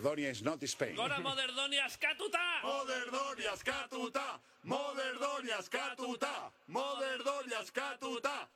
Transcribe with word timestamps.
Moderdonia 0.00 0.30
is 0.30 0.42
not 0.42 0.62
Spain. 0.64 0.96
Gora 0.96 1.20
moderdonia 1.20 1.88
skatuta! 1.88 2.38
Moderdonia 2.62 3.56
skatuta, 3.56 4.40
Moderdonia 4.64 5.62
skatuta, 5.62 6.50
Moderdonia 6.68 7.64
skatuta. 7.64 8.48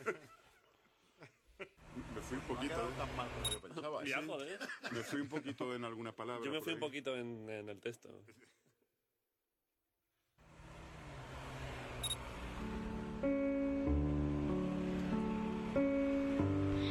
Me 2.14 2.20
fui 2.22 2.36
un 2.36 2.42
poquito. 2.44 2.92
tan 2.96 3.16
mal 3.16 3.28
como 3.28 3.50
yo 3.52 3.60
pensaba. 3.60 4.04
Ya, 4.04 4.20
¿sí? 4.20 4.26
joder. 4.26 4.58
Me 4.90 5.02
fui 5.02 5.20
un 5.20 5.28
poquito 5.28 5.74
en 5.74 5.84
alguna 5.84 6.12
palabra. 6.12 6.44
Yo 6.44 6.50
me 6.50 6.60
fui 6.62 6.72
un 6.72 6.80
poquito 6.80 7.14
en, 7.14 7.48
en 7.50 7.68
el 7.68 7.80
texto. 7.80 8.08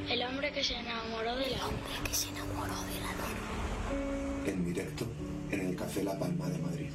El 0.10 0.22
hombre 0.24 0.52
que 0.52 0.64
se 0.64 0.76
enamoró 0.76 1.36
de 1.36 1.50
la 1.50 1.66
hombre 1.66 1.94
que 2.04 2.14
se 2.14 2.30
enamoró 2.30 2.76
de 2.84 3.02
la 3.02 3.12
luna. 3.14 3.59
En 4.46 4.66
directo 4.66 5.06
en 5.52 5.60
el 5.62 5.76
Café 5.76 6.04
La 6.04 6.18
Palma 6.18 6.48
de 6.50 6.58
Madrid. 6.60 6.90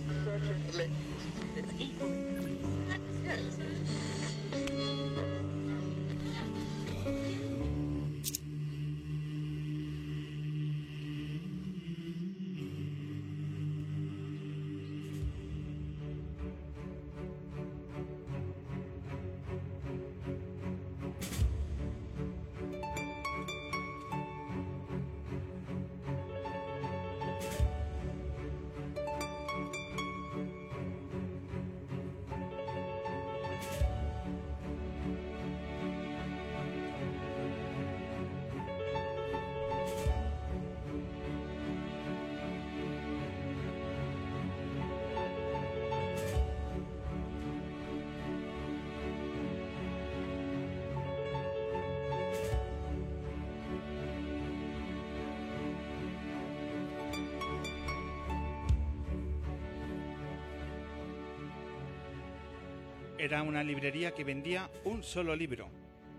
Era 63.24 63.42
una 63.42 63.64
librería 63.64 64.12
que 64.12 64.22
vendía 64.22 64.70
un 64.84 65.02
solo 65.02 65.34
libro. 65.34 65.70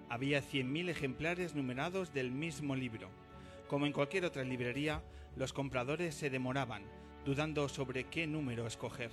Había 0.10 0.42
100.000 0.42 0.90
ejemplares 0.90 1.54
numerados 1.54 2.12
del 2.16 2.32
mismo 2.32 2.76
libro. 2.76 3.12
Como 3.68 3.86
en 3.86 3.94
cualquier 3.94 4.26
otra 4.26 4.44
librería, 4.44 5.04
los 5.36 5.54
compradores 5.54 6.16
se 6.16 6.32
demoraban, 6.32 6.82
dudando 7.24 7.70
sobre 7.70 8.06
qué 8.06 8.26
número 8.26 8.66
escoger. 8.66 9.12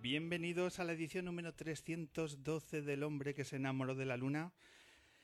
Bienvenidos 0.00 0.78
a 0.78 0.84
la 0.84 0.92
edición 0.92 1.26
número 1.26 1.54
312 1.54 2.80
del 2.80 3.02
hombre 3.02 3.34
que 3.34 3.44
se 3.44 3.56
enamoró 3.56 3.94
de 3.94 4.06
la 4.06 4.16
luna. 4.16 4.54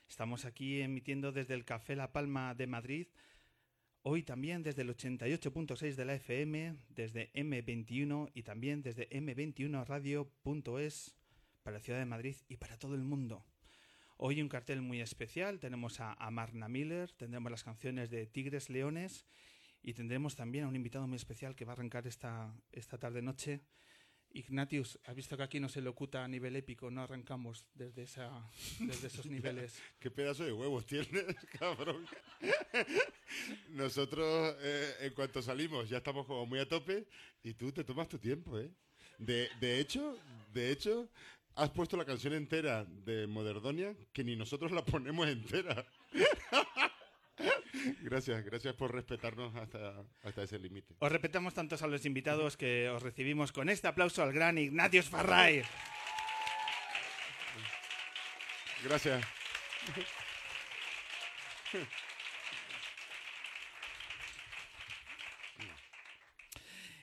Estamos 0.07 0.45
aquí 0.45 0.81
emitiendo 0.81 1.31
desde 1.31 1.55
el 1.55 1.65
Café 1.65 1.95
La 1.95 2.11
Palma 2.11 2.53
de 2.53 2.67
Madrid, 2.67 3.07
hoy 4.03 4.21
también 4.21 4.61
desde 4.61 4.83
el 4.83 4.95
88.6 4.95 5.95
de 5.95 6.05
la 6.05 6.13
FM, 6.13 6.75
desde 6.89 7.33
M21 7.33 8.29
y 8.35 8.43
también 8.43 8.83
desde 8.83 9.09
M21Radio.es 9.09 11.15
para 11.63 11.77
la 11.77 11.83
ciudad 11.83 11.97
de 11.97 12.05
Madrid 12.05 12.35
y 12.47 12.57
para 12.57 12.77
todo 12.77 12.93
el 12.93 13.03
mundo. 13.03 13.43
Hoy 14.17 14.43
un 14.43 14.49
cartel 14.49 14.83
muy 14.83 15.01
especial, 15.01 15.59
tenemos 15.59 15.99
a, 15.99 16.15
Marna 16.29 16.69
Miller, 16.69 17.11
tendremos 17.13 17.51
las 17.51 17.63
canciones 17.63 18.11
de 18.11 18.27
Tigres 18.27 18.69
Leones 18.69 19.25
y 19.81 19.93
tendremos 19.93 20.35
también 20.35 20.65
a 20.65 20.67
un 20.67 20.75
invitado 20.75 21.07
muy 21.07 21.15
especial 21.15 21.55
que 21.55 21.65
va 21.65 21.71
a 21.71 21.75
arrancar 21.75 22.05
esta, 22.05 22.53
esta 22.71 22.99
tarde-noche. 22.99 23.61
Ignatius, 24.37 24.99
has 25.05 25.15
visto 25.15 25.35
que 25.35 25.43
aquí 25.43 25.59
no 25.59 25.67
se 25.67 25.81
locuta 25.81 26.23
a 26.23 26.27
nivel 26.27 26.55
épico, 26.55 26.91
no 26.91 27.01
arrancamos 27.01 27.65
desde, 27.73 28.03
esa, 28.03 28.29
desde 28.79 29.07
esos 29.07 29.25
niveles. 29.35 29.81
¿Qué 29.99 30.11
pedazo 30.11 30.45
de 30.45 30.53
huevos 30.53 30.85
tienes, 30.85 31.25
cabrón? 31.59 32.05
Nosotros, 33.69 34.55
eh, 34.61 34.93
en 35.01 35.13
cuanto 35.13 35.41
salimos, 35.41 35.89
ya 35.89 35.97
estamos 35.97 36.27
como 36.27 36.45
muy 36.45 36.59
a 36.59 36.67
tope 36.67 37.07
y 37.43 37.55
tú 37.55 37.71
te 37.71 37.83
tomas 37.83 38.07
tu 38.07 38.19
tiempo, 38.19 38.59
¿eh? 38.59 38.69
De, 39.17 39.49
de 39.59 39.79
hecho, 39.79 40.19
de 40.53 40.71
hecho, 40.71 41.09
has 41.55 41.71
puesto 41.71 41.97
la 41.97 42.05
canción 42.05 42.33
entera 42.33 42.85
de 42.85 43.25
Moderdonia 43.25 43.95
que 44.13 44.23
ni 44.23 44.35
nosotros 44.35 44.71
la 44.71 44.85
ponemos 44.85 45.27
entera. 45.27 45.83
Gracias, 48.01 48.43
gracias 48.45 48.75
por 48.75 48.93
respetarnos 48.93 49.55
hasta, 49.55 50.03
hasta 50.23 50.43
ese 50.43 50.59
límite. 50.59 50.95
Os 50.99 51.11
respetamos 51.11 51.53
tantos 51.53 51.81
a 51.81 51.87
los 51.87 52.05
invitados 52.05 52.57
que 52.57 52.89
os 52.89 53.01
recibimos 53.01 53.51
con 53.51 53.69
este 53.69 53.87
aplauso 53.87 54.23
al 54.23 54.33
gran 54.33 54.57
Ignatius 54.57 55.09
Farray. 55.09 55.63
Gracias. 58.83 59.25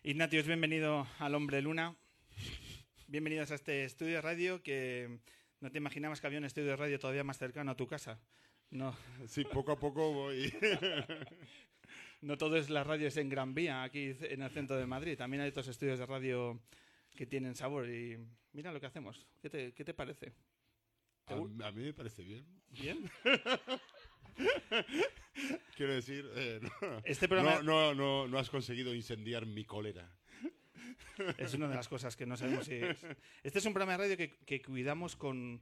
Ignatius, 0.02 0.46
bienvenido 0.46 1.08
al 1.18 1.34
Hombre 1.34 1.62
Luna. 1.62 1.96
Bienvenidos 3.06 3.50
a 3.50 3.54
este 3.54 3.84
estudio 3.84 4.16
de 4.16 4.20
radio 4.20 4.62
que 4.62 5.18
no 5.60 5.70
te 5.70 5.78
imaginabas 5.78 6.20
que 6.20 6.26
había 6.26 6.38
un 6.38 6.44
estudio 6.44 6.68
de 6.68 6.76
radio 6.76 6.98
todavía 6.98 7.24
más 7.24 7.38
cercano 7.38 7.70
a 7.70 7.76
tu 7.76 7.86
casa. 7.86 8.20
No, 8.70 8.96
Sí, 9.26 9.44
poco 9.44 9.72
a 9.72 9.78
poco 9.78 10.12
voy. 10.12 10.52
no 12.22 12.36
todo 12.38 12.56
es 12.56 12.70
las 12.70 12.86
radios 12.86 13.16
en 13.16 13.28
Gran 13.28 13.54
Vía, 13.54 13.82
aquí 13.82 14.16
en 14.20 14.42
el 14.42 14.50
centro 14.50 14.76
de 14.76 14.86
Madrid. 14.86 15.16
También 15.16 15.42
hay 15.42 15.50
otros 15.50 15.68
estudios 15.68 15.98
de 15.98 16.06
radio 16.06 16.60
que 17.14 17.26
tienen 17.26 17.54
sabor. 17.54 17.88
Y 17.88 18.18
mira 18.52 18.72
lo 18.72 18.80
que 18.80 18.86
hacemos. 18.86 19.26
¿Qué 19.40 19.48
te, 19.50 19.72
qué 19.72 19.84
te 19.84 19.94
parece? 19.94 20.32
A, 21.26 21.34
a 21.34 21.72
mí 21.72 21.82
me 21.84 21.94
parece 21.94 22.22
bien. 22.22 22.44
¿Bien? 22.70 23.10
Quiero 25.76 25.94
decir, 25.94 26.28
eh, 26.34 26.60
no, 26.62 27.00
Este 27.04 27.28
programa- 27.28 27.62
no, 27.62 27.94
no, 27.94 27.94
no, 27.94 28.28
no 28.28 28.38
has 28.38 28.50
conseguido 28.50 28.94
incendiar 28.94 29.46
mi 29.46 29.64
cólera. 29.64 30.10
Es 31.38 31.54
una 31.54 31.68
de 31.68 31.74
las 31.76 31.88
cosas 31.88 32.16
que 32.16 32.26
no 32.26 32.36
sabemos 32.36 32.66
si 32.66 32.74
es. 32.74 32.98
Este 33.44 33.58
es 33.60 33.66
un 33.66 33.72
programa 33.72 33.92
de 33.92 33.98
radio 33.98 34.16
que, 34.16 34.36
que 34.44 34.60
cuidamos 34.62 35.14
con. 35.16 35.60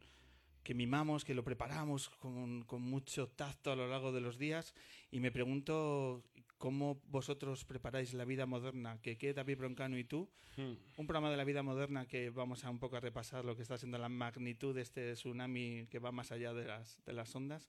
Que 0.63 0.75
mimamos, 0.75 1.25
que 1.25 1.35
lo 1.35 1.45
preparamos 1.45 2.09
con, 2.09 2.65
con 2.65 2.83
mucho 2.83 3.29
tacto 3.29 3.73
a 3.73 3.77
lo 3.77 3.89
largo 3.89 4.13
de 4.13 4.21
los 4.21 4.39
días. 4.39 4.75
Y 5.11 5.21
me 5.21 5.33
pregunto 5.33 6.25
cómo 6.63 7.03
vosotros 7.09 7.65
preparáis 7.65 8.15
la 8.15 8.25
vida 8.25 8.47
moderna, 8.47 9.01
que 9.03 9.19
qué 9.19 9.35
David 9.35 9.59
Broncano 9.59 9.99
y 9.99 10.05
tú. 10.05 10.31
Un 10.57 11.07
programa 11.07 11.31
de 11.31 11.37
la 11.37 11.45
vida 11.45 11.63
moderna 11.63 12.07
que 12.07 12.31
vamos 12.31 12.65
a 12.65 12.71
un 12.71 12.79
poco 12.79 12.97
a 12.97 13.01
repasar 13.01 13.45
lo 13.45 13.57
que 13.57 13.63
está 13.63 13.79
siendo 13.79 13.99
la 13.99 14.09
magnitud 14.09 14.75
de 14.75 14.83
este 14.83 15.15
tsunami 15.15 15.89
que 15.91 15.99
va 15.99 16.13
más 16.13 16.31
allá 16.31 16.53
de 16.53 16.67
las, 16.67 17.03
de 17.05 17.15
las 17.15 17.35
ondas. 17.35 17.69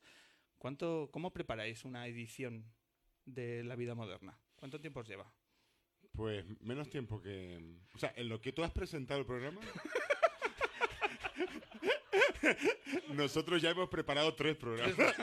¿Cuánto, 0.59 1.09
¿Cómo 1.11 1.31
preparáis 1.31 1.85
una 1.85 2.05
edición 2.07 2.65
de 3.25 3.63
la 3.63 3.75
vida 3.75 3.95
moderna? 3.95 4.37
¿Cuánto 4.55 4.79
tiempo 4.79 4.99
os 4.99 5.07
lleva? 5.07 5.33
Pues 6.11 6.45
menos 6.61 6.89
tiempo 6.89 7.19
que... 7.19 7.79
O 7.95 7.97
sea, 7.97 8.13
en 8.15 8.29
lo 8.29 8.41
que 8.41 8.51
tú 8.51 8.63
has 8.63 8.71
presentado 8.71 9.21
el 9.21 9.25
programa... 9.25 9.61
Nosotros 13.09 13.61
ya 13.61 13.71
hemos 13.71 13.89
preparado 13.89 14.33
tres 14.35 14.55
programas. 14.55 14.95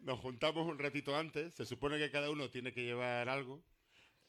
Nos 0.00 0.18
juntamos 0.20 0.66
un 0.66 0.78
ratito 0.78 1.16
antes. 1.16 1.54
Se 1.54 1.66
supone 1.66 1.98
que 1.98 2.10
cada 2.10 2.30
uno 2.30 2.50
tiene 2.50 2.72
que 2.72 2.84
llevar 2.84 3.28
algo. 3.28 3.62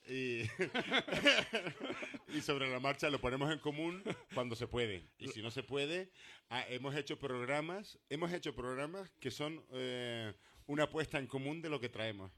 Y, 0.08 0.42
y 2.30 2.42
sobre 2.42 2.70
la 2.70 2.80
marcha 2.80 3.10
lo 3.10 3.20
ponemos 3.20 3.52
en 3.52 3.60
común 3.60 4.04
cuando 4.34 4.56
se 4.56 4.68
puede. 4.68 5.08
Y 5.18 5.28
si 5.28 5.42
no 5.42 5.52
se 5.52 5.64
puede, 5.64 6.12
ah, 6.50 6.66
hemos 6.70 6.96
hecho 6.96 7.20
programas, 7.20 8.00
hemos 8.10 8.32
hecho 8.34 8.56
programas 8.56 9.12
que 9.20 9.30
son 9.30 9.64
eh, 9.72 10.34
una 10.66 10.90
puesta 10.90 11.20
en 11.20 11.28
común 11.28 11.62
de 11.62 11.70
lo 11.70 11.80
que 11.80 11.90
traemos. 11.90 12.32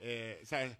Eh, 0.00 0.40
¿sabes? 0.44 0.76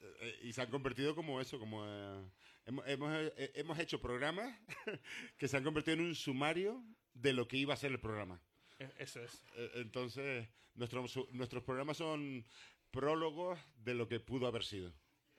Eh, 0.00 0.40
y 0.42 0.52
se 0.52 0.60
han 0.62 0.70
convertido 0.70 1.14
como 1.14 1.40
eso, 1.40 1.58
como... 1.58 1.84
eh, 1.86 2.24
hemos, 2.66 2.86
hemos, 2.88 3.12
eh, 3.36 3.52
hemos 3.54 3.78
hecho 3.78 4.00
programas 4.00 4.54
que 5.38 5.48
se 5.48 5.56
han 5.56 5.64
convertido 5.64 5.96
en 5.96 6.04
un 6.04 6.14
sumario 6.14 6.84
de 7.14 7.32
lo 7.32 7.46
que 7.48 7.56
iba 7.56 7.74
a 7.74 7.76
ser 7.76 7.92
el 7.92 8.00
programa. 8.00 8.40
E- 8.78 8.92
Eso 8.98 9.22
es. 9.22 9.44
Eh, 9.56 9.70
Entonces, 9.76 10.48
nuestros, 10.74 11.10
su- 11.10 11.28
nuestros 11.32 11.62
programas 11.62 11.96
son 11.98 12.44
prólogos 12.90 13.58
de 13.76 13.94
lo 13.94 14.08
que 14.08 14.20
pudo 14.20 14.46
haber 14.46 14.64
sido. 14.64 14.92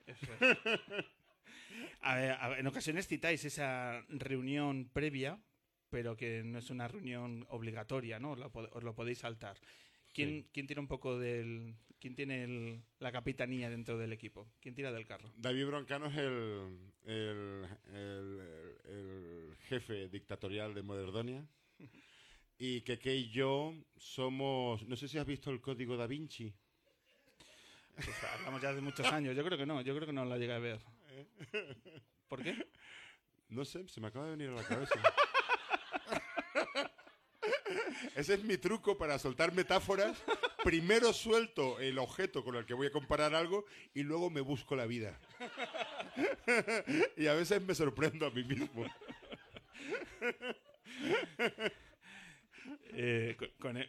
Eso 0.06 0.26
es. 0.40 0.58
A 2.00 2.14
ver, 2.14 2.30
a 2.32 2.48
ver, 2.48 2.58
en 2.60 2.66
ocasiones 2.68 3.06
citáis 3.08 3.44
esa 3.44 4.02
reunión 4.08 4.88
previa, 4.92 5.38
pero 5.90 6.16
que 6.16 6.42
no 6.44 6.58
es 6.58 6.70
una 6.70 6.88
reunión 6.88 7.44
obligatoria, 7.50 8.18
¿no? 8.18 8.32
Os 8.32 8.82
lo 8.84 8.94
podéis 8.94 9.18
saltar. 9.18 9.58
¿Quién, 10.16 10.28
Sí. 10.42 10.48
quién 10.52 10.66
tira 10.66 10.80
un 10.80 10.88
poco 10.88 11.18
del... 11.18 11.74
¿Quién 12.00 12.14
tiene 12.14 12.44
el- 12.44 12.82
la 13.00 13.10
capitanía 13.12 13.68
dentro 13.70 13.98
del 13.98 14.12
equipo? 14.12 14.46
¿Quién 14.60 14.74
tira 14.74 14.92
del 14.92 15.06
carro? 15.06 15.30
David 15.36 15.66
Broncano 15.66 16.06
es 16.06 16.16
el, 16.16 16.78
el, 17.04 17.66
el- 17.92 18.40
el 18.84 19.56
jefe 19.68 20.08
dictatorial 20.08 20.74
de 20.74 20.82
Moderdonia. 20.82 21.46
Y 22.58 22.80
Keke 22.82 23.14
y 23.14 23.30
yo 23.30 23.74
somos... 23.96 24.82
No 24.88 24.96
sé 24.96 25.08
si 25.08 25.18
has 25.18 25.26
visto 25.26 25.50
el 25.50 25.60
código 25.60 25.96
da 25.96 26.06
Vinci. 26.06 26.52
Pues 27.94 28.24
hablamos 28.34 28.60
ya 28.62 28.72
de 28.74 28.80
muchos 28.80 29.06
años. 29.06 29.34
Yo 29.36 29.44
creo 29.44 29.58
que 29.58 29.66
no, 29.66 29.80
yo 29.82 29.94
creo 29.94 30.06
que 30.06 30.12
no 30.12 30.24
la 30.24 30.36
llegué 30.38 30.52
a 30.52 30.58
ver. 30.58 30.80
¿Por 32.28 32.42
qué? 32.42 32.54
No 33.48 33.64
sé, 33.64 33.86
se 33.88 34.00
me 34.00 34.08
acaba 34.08 34.26
de 34.26 34.32
venir 34.36 34.48
a 34.50 34.54
la 34.54 34.64
cabeza. 34.66 34.94
Ese 38.14 38.34
es 38.34 38.44
mi 38.44 38.56
truco 38.58 38.96
para 38.98 39.18
soltar 39.18 39.52
metáforas. 39.52 40.16
Primero 40.64 41.12
suelto 41.12 41.78
el 41.80 41.98
objeto 41.98 42.42
con 42.44 42.56
el 42.56 42.64
que 42.66 42.74
voy 42.74 42.86
a 42.88 42.92
comparar 42.92 43.34
algo 43.34 43.64
y 43.94 44.02
luego 44.02 44.30
me 44.30 44.40
busco 44.40 44.74
la 44.76 44.86
vida. 44.86 45.18
y 47.16 47.26
a 47.26 47.34
veces 47.34 47.62
me 47.62 47.74
sorprendo 47.74 48.26
a 48.26 48.30
mí 48.30 48.44
mismo. 48.44 48.84
Eh, 52.98 53.36
con- 53.60 53.76
e- 53.76 53.88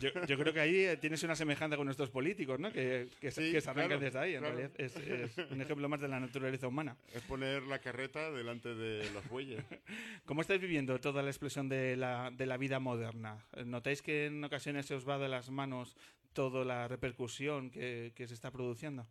yo, 0.00 0.10
yo 0.26 0.38
creo 0.38 0.52
que 0.52 0.60
ahí 0.60 0.76
eh, 0.76 0.96
tienes 0.96 1.22
una 1.22 1.34
semejanza 1.36 1.76
con 1.76 1.84
nuestros 1.86 2.10
políticos, 2.10 2.58
¿no? 2.60 2.72
Que, 2.72 3.08
que, 3.20 3.30
se- 3.30 3.46
Sí, 3.46 3.52
que 3.52 3.60
se 3.60 3.70
arrancan 3.70 3.98
claro, 3.98 4.04
desde 4.04 4.18
ahí. 4.18 4.34
En 4.34 4.40
claro. 4.40 4.56
realidad 4.56 4.80
es, 4.80 4.96
es 4.96 5.50
un 5.50 5.60
ejemplo 5.60 5.88
más 5.88 6.00
de 6.00 6.08
la 6.08 6.20
naturaleza 6.20 6.66
humana. 6.68 6.96
Es 7.14 7.22
poner 7.22 7.62
la 7.64 7.78
carreta 7.80 8.30
delante 8.30 8.74
de 8.74 9.10
los 9.12 9.28
bueyes. 9.28 9.64
¿Cómo 10.24 10.40
estáis 10.42 10.60
viviendo 10.60 10.98
toda 11.00 11.22
la 11.22 11.30
explosión 11.30 11.68
de 11.68 11.96
la, 11.96 12.30
de 12.30 12.46
la 12.46 12.56
vida 12.56 12.78
moderna? 12.80 13.44
¿Notáis 13.64 14.02
que 14.02 14.26
en 14.26 14.42
ocasiones 14.44 14.86
se 14.86 14.94
os 14.94 15.08
va 15.08 15.18
de 15.18 15.28
las 15.28 15.50
manos 15.50 15.96
toda 16.32 16.64
la 16.64 16.86
repercusión 16.88 17.70
que, 17.70 18.12
que 18.14 18.26
se 18.28 18.34
está 18.34 18.50
produciendo? 18.50 19.06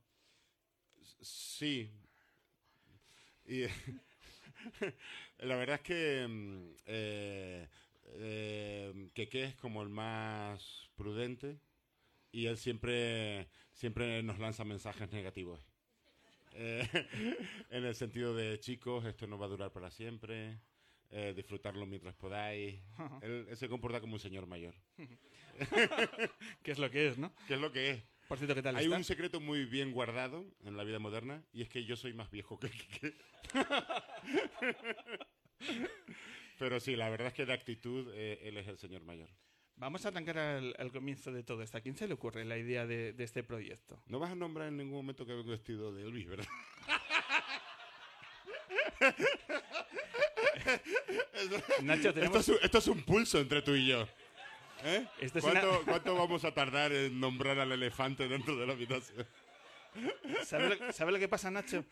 Sí. 1.22 1.90
Y 3.48 3.62
la 5.40 5.56
verdad 5.56 5.76
es 5.76 5.82
que 5.82 6.26
mm, 6.28 6.70
eh, 8.14 9.10
Keke 9.14 9.44
es 9.44 9.56
como 9.56 9.82
el 9.82 9.90
más 9.90 10.90
prudente 10.96 11.60
y 12.32 12.48
él 12.48 12.58
siempre, 12.58 13.48
siempre 13.74 14.22
nos 14.24 14.40
lanza 14.40 14.64
mensajes 14.64 15.12
negativos. 15.12 15.62
Eh, 16.54 16.88
en 17.70 17.86
el 17.86 17.96
sentido 17.96 18.36
de, 18.36 18.60
chicos, 18.60 19.06
esto 19.06 19.28
no 19.28 19.38
va 19.38 19.46
a 19.46 19.50
durar 19.50 19.72
para 19.72 19.92
siempre, 19.92 20.60
eh, 21.10 21.34
disfrutarlo 21.36 21.86
mientras 21.86 22.16
podáis. 22.16 22.82
Él, 23.22 23.46
él 23.50 23.58
se 23.58 23.70
comporta 23.70 24.02
como 24.02 24.14
un 24.14 24.20
señor 24.20 24.48
mayor. 24.48 24.76
¿Qué 26.64 26.72
es 26.72 26.80
lo 26.80 26.90
que 26.92 27.08
es, 27.08 27.18
no? 27.18 27.34
¿Qué 27.48 27.54
es 27.54 27.60
lo 27.60 27.72
que 27.72 27.92
es? 27.92 28.04
Por 28.28 28.38
cierto, 28.38 28.56
¿qué 28.56 28.62
tal 28.64 28.76
Hay 28.76 28.88
un 28.88 29.04
secreto 29.04 29.40
muy 29.40 29.66
bien 29.66 29.92
guardado 29.92 30.46
en 30.64 30.76
la 30.76 30.84
vida 30.84 31.00
moderna 31.00 31.44
y 31.54 31.62
es 31.62 31.70
que 31.70 31.86
yo 31.86 31.96
soy 31.96 32.14
más 32.14 32.32
viejo 32.32 32.60
que 32.60 32.70
Quique. 32.70 33.14
Pero 36.58 36.80
sí, 36.80 36.96
la 36.96 37.10
verdad 37.10 37.28
es 37.28 37.34
que 37.34 37.46
de 37.46 37.54
actitud 37.54 38.12
eh, 38.16 38.40
él 38.44 38.58
es 38.58 38.68
el 38.68 38.78
señor 38.78 39.04
mayor. 39.04 39.30
Vamos 39.78 40.06
a 40.06 40.08
arrancar 40.08 40.38
al, 40.38 40.74
al 40.80 40.90
comienzo 40.92 41.34
de 41.34 41.44
todo 41.44 41.62
esto. 41.62 41.78
¿A 41.78 41.82
quién 41.82 41.98
se 41.98 42.08
le 42.08 42.14
ocurre 42.14 42.46
la 42.46 42.58
idea 42.58 42.86
de, 42.86 43.12
de 43.12 43.24
este 43.26 43.44
proyecto? 43.44 44.02
No 44.08 44.20
vas 44.20 44.32
a 44.32 44.36
nombrar 44.36 44.70
en 44.70 44.78
ningún 44.78 44.96
momento 44.96 45.26
que 45.26 45.34
vengo 45.34 45.52
vestido 45.52 45.94
de 45.94 46.04
Elvis, 46.04 46.28
¿verdad? 46.28 46.48
Nacho, 51.82 52.10
Esto 52.10 52.40
es, 52.40 52.48
un, 52.50 52.58
esto 52.62 52.78
es 52.80 52.88
un 52.88 53.04
pulso 53.04 53.40
entre 53.40 53.62
tú 53.62 53.76
y 53.76 53.88
yo. 53.88 54.08
¿Eh? 54.84 55.06
Esto 55.20 55.40
es 55.40 55.44
¿Cuánto, 55.44 55.70
una- 55.70 55.80
cuánto 55.86 56.16
vamos 56.16 56.44
a 56.46 56.54
tardar 56.54 56.92
en 56.92 57.20
nombrar 57.20 57.60
al 57.60 57.72
elefante 57.72 58.28
dentro 58.28 58.56
de 58.56 58.68
la 58.68 58.74
habitación? 58.74 59.26
¿Sabe 60.44 60.76
lo, 60.76 60.94
sabe 60.94 61.12
lo 61.12 61.20
que 61.20 61.28
pasa, 61.28 61.50
Nacho? 61.52 61.86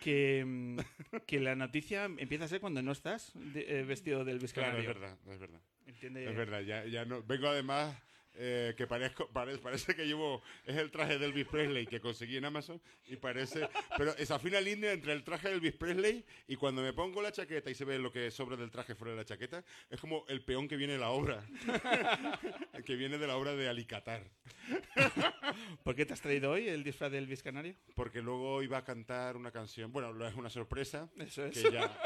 Que, 0.00 0.44
mm, 0.44 0.78
que 1.26 1.40
la 1.40 1.54
noticia 1.54 2.04
empieza 2.04 2.44
a 2.44 2.48
ser 2.48 2.60
cuando 2.60 2.82
no 2.82 2.92
estás 2.92 3.32
de- 3.34 3.80
eh, 3.80 3.82
vestido 3.84 4.24
del 4.24 4.38
Claro, 4.38 4.42
Vizcanario. 4.78 4.80
es 4.80 4.86
verdad, 4.86 5.18
es 5.30 5.38
verdad. 5.38 5.60
¿Entiende? 5.86 6.28
Es 6.28 6.36
verdad, 6.36 6.60
ya, 6.62 6.84
ya 6.86 7.04
no. 7.04 7.22
Vengo 7.22 7.48
además 7.48 7.96
eh, 8.36 8.74
que 8.76 8.86
parezco, 8.86 9.28
pare- 9.28 9.58
parece 9.58 9.94
que 9.94 10.06
llevo. 10.06 10.42
Es 10.64 10.76
el 10.76 10.90
traje 10.90 11.18
de 11.18 11.26
Elvis 11.26 11.46
Presley 11.46 11.86
que 11.86 12.00
conseguí 12.00 12.36
en 12.36 12.44
Amazon 12.44 12.80
y 13.06 13.16
parece. 13.16 13.68
Pero 13.96 14.16
esa 14.16 14.38
fina 14.38 14.60
línea 14.60 14.92
entre 14.92 15.12
el 15.12 15.22
traje 15.24 15.48
de 15.48 15.54
Elvis 15.54 15.72
Presley 15.74 16.24
y 16.48 16.56
cuando 16.56 16.82
me 16.82 16.92
pongo 16.92 17.22
la 17.22 17.32
chaqueta 17.32 17.70
y 17.70 17.74
se 17.74 17.84
ve 17.84 17.98
lo 17.98 18.10
que 18.12 18.30
sobra 18.30 18.56
del 18.56 18.70
traje 18.70 18.94
fuera 18.94 19.12
de 19.12 19.18
la 19.18 19.24
chaqueta, 19.24 19.64
es 19.90 20.00
como 20.00 20.24
el 20.28 20.42
peón 20.44 20.66
que 20.68 20.76
viene 20.76 20.94
de 20.94 20.98
la 20.98 21.10
obra. 21.10 21.44
que 22.84 22.96
viene 22.96 23.18
de 23.18 23.26
la 23.26 23.36
obra 23.36 23.54
de 23.54 23.68
Alicatar. 23.68 24.22
¿Por 25.84 25.94
qué 25.94 26.04
te 26.06 26.12
has 26.12 26.20
traído 26.20 26.50
hoy 26.50 26.68
el 26.68 26.82
disfraz 26.84 27.10
del 27.12 27.26
Vizcanario? 27.26 27.74
Porque 27.94 28.20
luego 28.20 28.62
iba 28.62 28.78
a 28.78 28.84
cantar 28.84 29.36
una 29.36 29.50
canción. 29.50 29.92
Bueno, 29.92 30.26
es 30.26 30.34
una 30.34 30.50
sorpresa. 30.50 31.08
Eso 31.18 31.44
es. 31.46 31.52
Que 31.62 31.70
ya. 31.72 31.90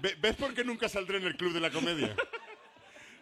Ve- 0.00 0.16
¿Ves 0.20 0.36
por 0.36 0.54
qué 0.54 0.64
nunca 0.64 0.88
saldré 0.88 1.18
en 1.18 1.24
el 1.24 1.36
club 1.36 1.52
de 1.52 1.60
la 1.60 1.70
comedia? 1.70 2.14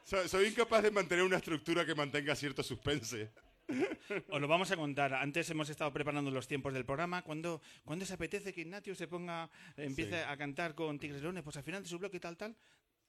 So- 0.04 0.26
Soy 0.28 0.47
incapaz 0.49 0.83
de 0.83 0.90
mantener 0.90 1.25
una 1.25 1.37
estructura 1.37 1.85
que 1.87 1.95
mantenga 1.95 2.35
cierto 2.35 2.62
suspense. 2.62 3.30
Os 4.28 4.40
lo 4.40 4.49
vamos 4.49 4.71
a 4.73 4.76
contar. 4.76 5.14
Antes 5.14 5.49
hemos 5.50 5.69
estado 5.71 5.92
preparando 5.92 6.30
los 6.30 6.49
tiempos 6.49 6.73
del 6.75 6.85
programa. 6.85 7.23
Cuando, 7.23 7.61
cuando 7.85 8.04
se 8.04 8.14
apetece 8.14 8.52
que 8.52 8.62
Ignatius 8.62 8.99
se 8.99 9.07
ponga, 9.07 9.49
empiece 9.76 10.19
Sí. 10.23 10.25
a 10.26 10.37
cantar 10.37 10.75
con 10.75 10.99
Tigres 10.99 11.23
Leones, 11.23 11.45
pues 11.45 11.57
al 11.57 11.62
final 11.62 11.83
de 11.83 11.88
su 11.88 11.99
bloque 11.99 12.19
tal, 12.19 12.37
tal, 12.37 12.57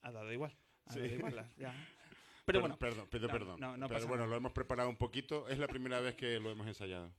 ha 0.04 0.12
dado 0.12 0.32
igual. 0.32 0.56
Ha 0.86 0.94
dado 0.96 1.08
Sí. 1.08 1.14
igual, 1.16 1.46
ya. 1.58 1.74
Pero 2.46 2.60
Per- 2.60 2.62
bueno, 2.62 2.78
Perdón, 2.78 3.08
pido 3.10 3.28
no, 3.28 3.34
perdón. 3.34 3.60
no, 3.60 3.78
no 3.78 3.88
Pero 3.88 4.08
bueno, 4.08 4.28
lo 4.28 4.36
hemos 4.36 4.52
preparado 4.52 4.90
un 4.90 4.98
poquito. 4.98 5.48
Es 5.48 5.58
la 5.58 5.68
primera 5.68 6.00
vez 6.00 6.16
que 6.16 6.40
lo 6.40 6.52
hemos 6.52 6.68
ensayado. 6.68 7.12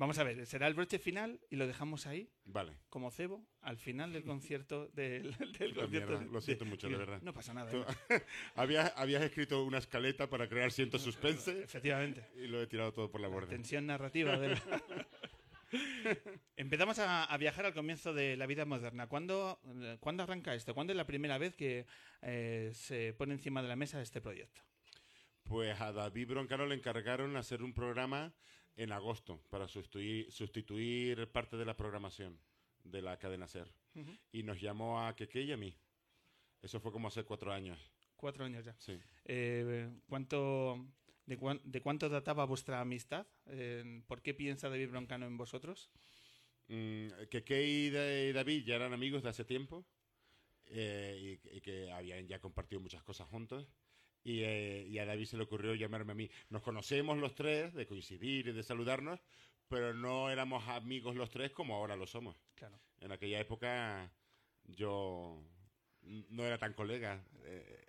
Vamos 0.00 0.18
a 0.18 0.24
ver. 0.24 0.44
Será 0.46 0.66
el 0.66 0.74
broche 0.74 0.98
final 0.98 1.38
y 1.50 1.56
lo 1.56 1.66
dejamos 1.66 2.06
ahí 2.06 2.28
Vale. 2.44 2.72
como 2.88 3.10
cebo 3.10 3.46
al 3.60 3.76
final 3.76 4.12
del 4.12 4.24
concierto 4.24 4.88
del, 4.88 5.30
del 5.38 5.70
Puta 5.70 5.82
concierto 5.82 5.88
mierda, 5.88 6.24
lo 6.32 6.40
siento 6.40 6.64
de- 6.64 6.70
mucho, 6.70 6.88
de 6.88 6.96
verdad. 6.96 7.20
No 7.22 7.32
pasa 7.34 7.54
nada. 7.54 7.70
¿eh? 7.72 7.84
habías, 8.56 8.92
habías 8.96 9.22
escrito 9.22 9.62
una 9.62 9.78
escaleta 9.78 10.28
para 10.28 10.48
crear 10.48 10.72
cierto 10.72 10.98
suspense 11.06 11.62
Efectivamente. 11.62 12.26
y 12.36 12.46
lo 12.48 12.60
he 12.62 12.66
tirado 12.66 12.92
todo 12.92 13.10
por 13.10 13.20
la 13.20 13.28
borda. 13.28 13.48
Tensión 13.50 13.86
narrativa. 13.86 14.36
de 14.38 14.48
la- 14.48 15.06
Empezamos 16.56 16.98
a, 16.98 17.24
a 17.24 17.36
viajar 17.36 17.64
al 17.66 17.72
comienzo 17.74 18.12
de 18.12 18.36
la 18.36 18.46
vida 18.46 18.64
moderna. 18.64 19.06
¿Cuándo, 19.06 19.60
eh, 19.82 19.98
¿cuándo 20.00 20.24
arranca 20.24 20.54
esto? 20.54 20.74
¿Cuándo 20.74 20.92
es 20.92 20.96
la 20.96 21.06
primera 21.06 21.38
vez 21.38 21.54
que 21.54 21.86
eh, 22.22 22.70
se 22.74 23.14
pone 23.16 23.34
encima 23.34 23.62
de 23.62 23.68
la 23.68 23.76
mesa 23.76 24.02
este 24.02 24.20
proyecto? 24.20 24.62
Pues 25.50 25.80
a 25.80 25.90
David 25.90 26.28
Broncano 26.28 26.64
le 26.64 26.76
encargaron 26.76 27.36
hacer 27.36 27.60
un 27.64 27.74
programa 27.74 28.32
en 28.76 28.92
agosto 28.92 29.42
para 29.50 29.66
sustituir, 29.66 30.30
sustituir 30.30 31.26
parte 31.32 31.56
de 31.56 31.64
la 31.64 31.76
programación 31.76 32.38
de 32.84 33.02
la 33.02 33.18
cadena 33.18 33.48
SER. 33.48 33.68
Y 34.30 34.44
nos 34.44 34.60
llamó 34.60 35.04
a 35.04 35.16
Keke 35.16 35.42
y 35.42 35.50
a 35.50 35.56
mí. 35.56 35.76
Eso 36.62 36.78
fue 36.78 36.92
como 36.92 37.08
hace 37.08 37.24
cuatro 37.24 37.52
años. 37.52 37.80
Cuatro 38.14 38.44
años 38.44 38.64
ya. 38.64 38.76
Sí. 38.78 38.96
Eh, 39.24 39.90
¿cuánto, 40.06 40.86
de, 41.26 41.36
cuán- 41.36 41.60
de 41.64 41.80
cuánto 41.82 42.08
databa 42.08 42.44
vuestra 42.44 42.80
amistad? 42.80 43.26
Eh, 43.46 44.04
¿Por 44.06 44.22
qué 44.22 44.34
piensa 44.34 44.68
David 44.68 44.90
Broncano 44.90 45.26
en 45.26 45.36
vosotros? 45.36 45.90
Mm, 46.68 47.08
Keke 47.28 47.66
y, 47.66 47.90
Da- 47.90 48.20
y 48.22 48.32
David 48.32 48.64
ya 48.66 48.76
eran 48.76 48.92
amigos 48.92 49.24
de 49.24 49.30
hace 49.30 49.44
tiempo 49.44 49.84
eh, 50.66 51.38
y, 51.44 51.56
y 51.56 51.60
que 51.60 51.90
habían 51.90 52.28
ya 52.28 52.38
compartido 52.38 52.80
muchas 52.80 53.02
cosas 53.02 53.26
juntos. 53.28 53.66
Y, 54.22 54.40
eh, 54.42 54.86
y 54.88 54.98
a 54.98 55.06
David 55.06 55.24
se 55.26 55.36
le 55.36 55.44
ocurrió 55.44 55.74
llamarme 55.74 56.12
a 56.12 56.14
mí. 56.14 56.30
Nos 56.50 56.62
conocemos 56.62 57.18
los 57.18 57.34
tres, 57.34 57.72
de 57.74 57.86
coincidir 57.86 58.48
y 58.48 58.52
de 58.52 58.62
saludarnos, 58.62 59.20
pero 59.68 59.94
no 59.94 60.30
éramos 60.30 60.66
amigos 60.68 61.16
los 61.16 61.30
tres 61.30 61.52
como 61.52 61.74
ahora 61.74 61.96
lo 61.96 62.06
somos. 62.06 62.36
Claro. 62.54 62.78
En 63.00 63.12
aquella 63.12 63.40
época 63.40 64.12
yo 64.64 65.42
no 66.02 66.44
era 66.44 66.58
tan 66.58 66.74
colega. 66.74 67.24
eh, 67.44 67.86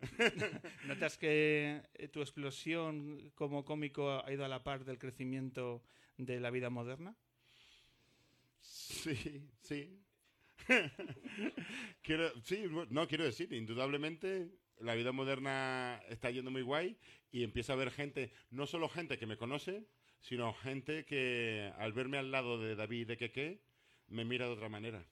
¿Notas 0.86 1.16
que 1.16 1.80
eh, 1.94 2.08
tu 2.08 2.20
explosión 2.20 3.30
como 3.34 3.64
cómico 3.64 4.22
ha 4.24 4.32
ido 4.32 4.44
a 4.44 4.48
la 4.48 4.64
par 4.64 4.84
del 4.84 4.98
crecimiento 4.98 5.82
de 6.16 6.40
la 6.40 6.50
vida 6.50 6.70
moderna? 6.70 7.16
sí, 8.60 9.48
sí. 9.60 9.98
quiero, 12.02 12.30
sí, 12.42 12.64
no, 12.90 13.08
quiero 13.08 13.24
decir, 13.24 13.52
indudablemente 13.52 14.50
la 14.82 14.94
vida 14.94 15.12
moderna 15.12 16.00
está 16.08 16.30
yendo 16.30 16.50
muy 16.50 16.62
guay 16.62 16.96
y 17.32 17.44
empieza 17.44 17.72
a 17.72 17.76
haber 17.76 17.90
gente, 17.90 18.32
no 18.50 18.66
solo 18.66 18.88
gente 18.88 19.18
que 19.18 19.26
me 19.26 19.36
conoce, 19.36 19.84
sino 20.20 20.52
gente 20.54 21.04
que 21.04 21.72
al 21.78 21.92
verme 21.92 22.18
al 22.18 22.30
lado 22.30 22.58
de 22.58 22.76
David 22.76 23.08
de 23.08 23.16
Keke 23.16 23.60
me 24.08 24.24
mira 24.24 24.46
de 24.46 24.52
otra 24.52 24.68
manera. 24.68 25.04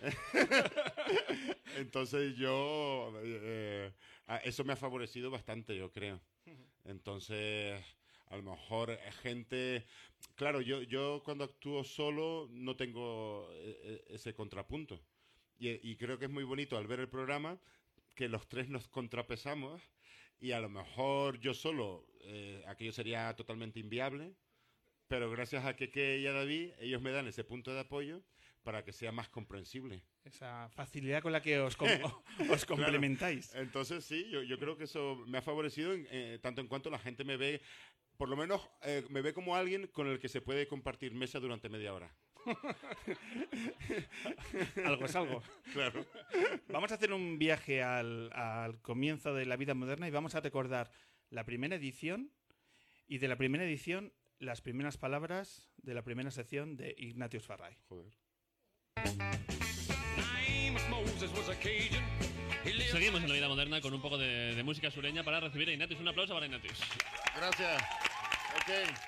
Entonces 1.76 2.36
yo, 2.36 3.12
eh, 3.22 3.92
a- 4.26 4.38
eso 4.38 4.64
me 4.64 4.72
ha 4.72 4.76
favorecido 4.76 5.30
bastante, 5.30 5.76
yo 5.76 5.90
creo. 5.90 6.20
Entonces, 6.84 7.82
a 8.28 8.36
lo 8.36 8.42
mejor 8.42 8.90
eh, 8.90 8.98
gente, 9.22 9.86
claro, 10.36 10.60
yo, 10.60 10.82
yo 10.82 11.22
cuando 11.24 11.44
actúo 11.44 11.84
solo 11.84 12.48
no 12.52 12.76
tengo 12.76 13.48
eh, 13.54 13.78
eh, 13.84 14.04
ese 14.10 14.34
contrapunto. 14.34 15.00
Y 15.60 15.96
creo 15.96 16.18
que 16.18 16.26
es 16.26 16.30
muy 16.30 16.44
bonito 16.44 16.76
al 16.78 16.86
ver 16.86 17.00
el 17.00 17.08
programa 17.08 17.58
que 18.18 18.28
los 18.28 18.48
tres 18.48 18.68
nos 18.68 18.88
contrapesamos 18.88 19.80
y 20.40 20.50
a 20.50 20.58
lo 20.58 20.68
mejor 20.68 21.38
yo 21.38 21.54
solo, 21.54 22.04
eh, 22.22 22.64
aquello 22.66 22.90
sería 22.90 23.32
totalmente 23.36 23.78
inviable, 23.78 24.34
pero 25.06 25.30
gracias 25.30 25.64
a 25.64 25.76
Keke 25.76 26.18
y 26.18 26.26
a 26.26 26.32
David, 26.32 26.72
ellos 26.80 27.00
me 27.00 27.12
dan 27.12 27.28
ese 27.28 27.44
punto 27.44 27.72
de 27.72 27.78
apoyo 27.78 28.20
para 28.64 28.84
que 28.84 28.92
sea 28.92 29.12
más 29.12 29.28
comprensible. 29.28 30.02
Esa 30.24 30.68
facilidad 30.70 31.22
con 31.22 31.30
la 31.30 31.40
que 31.40 31.60
os, 31.60 31.76
com- 31.76 31.88
os 32.50 32.66
complementáis. 32.66 33.54
Entonces, 33.54 34.04
sí, 34.04 34.28
yo, 34.30 34.42
yo 34.42 34.58
creo 34.58 34.76
que 34.76 34.84
eso 34.84 35.22
me 35.28 35.38
ha 35.38 35.42
favorecido 35.42 35.92
en, 35.92 36.08
eh, 36.10 36.40
tanto 36.42 36.60
en 36.60 36.66
cuanto 36.66 36.90
la 36.90 36.98
gente 36.98 37.22
me 37.22 37.36
ve, 37.36 37.60
por 38.16 38.28
lo 38.28 38.36
menos 38.36 38.68
eh, 38.82 39.04
me 39.10 39.22
ve 39.22 39.32
como 39.32 39.54
alguien 39.54 39.86
con 39.86 40.08
el 40.08 40.18
que 40.18 40.28
se 40.28 40.40
puede 40.40 40.66
compartir 40.66 41.14
mesa 41.14 41.38
durante 41.38 41.68
media 41.68 41.94
hora. 41.94 42.12
Algo 44.84 45.04
es 45.04 45.16
algo. 45.16 45.42
Claro. 45.72 46.04
Vamos 46.68 46.92
a 46.92 46.94
hacer 46.94 47.12
un 47.12 47.38
viaje 47.38 47.82
al, 47.82 48.32
al 48.32 48.80
comienzo 48.80 49.34
de 49.34 49.46
la 49.46 49.56
vida 49.56 49.74
moderna 49.74 50.08
y 50.08 50.10
vamos 50.10 50.34
a 50.34 50.40
recordar 50.40 50.90
la 51.30 51.44
primera 51.44 51.76
edición 51.76 52.30
y 53.06 53.18
de 53.18 53.28
la 53.28 53.36
primera 53.36 53.64
edición 53.64 54.12
las 54.38 54.60
primeras 54.60 54.96
palabras 54.96 55.68
de 55.78 55.94
la 55.94 56.02
primera 56.02 56.30
sección 56.30 56.76
de 56.76 56.94
Ignatius 56.96 57.46
Farray. 57.46 57.76
Joder. 57.88 58.12
Seguimos 62.90 63.22
en 63.22 63.28
la 63.28 63.34
vida 63.34 63.48
moderna 63.48 63.80
con 63.80 63.94
un 63.94 64.00
poco 64.00 64.18
de, 64.18 64.54
de 64.54 64.62
música 64.62 64.90
sureña 64.90 65.24
para 65.24 65.40
recibir 65.40 65.68
a 65.68 65.72
Ignatius. 65.72 66.00
Un 66.00 66.08
aplauso 66.08 66.34
para 66.34 66.46
Ignatius. 66.46 66.78
Gracias. 67.36 67.82
Ok. 68.56 69.07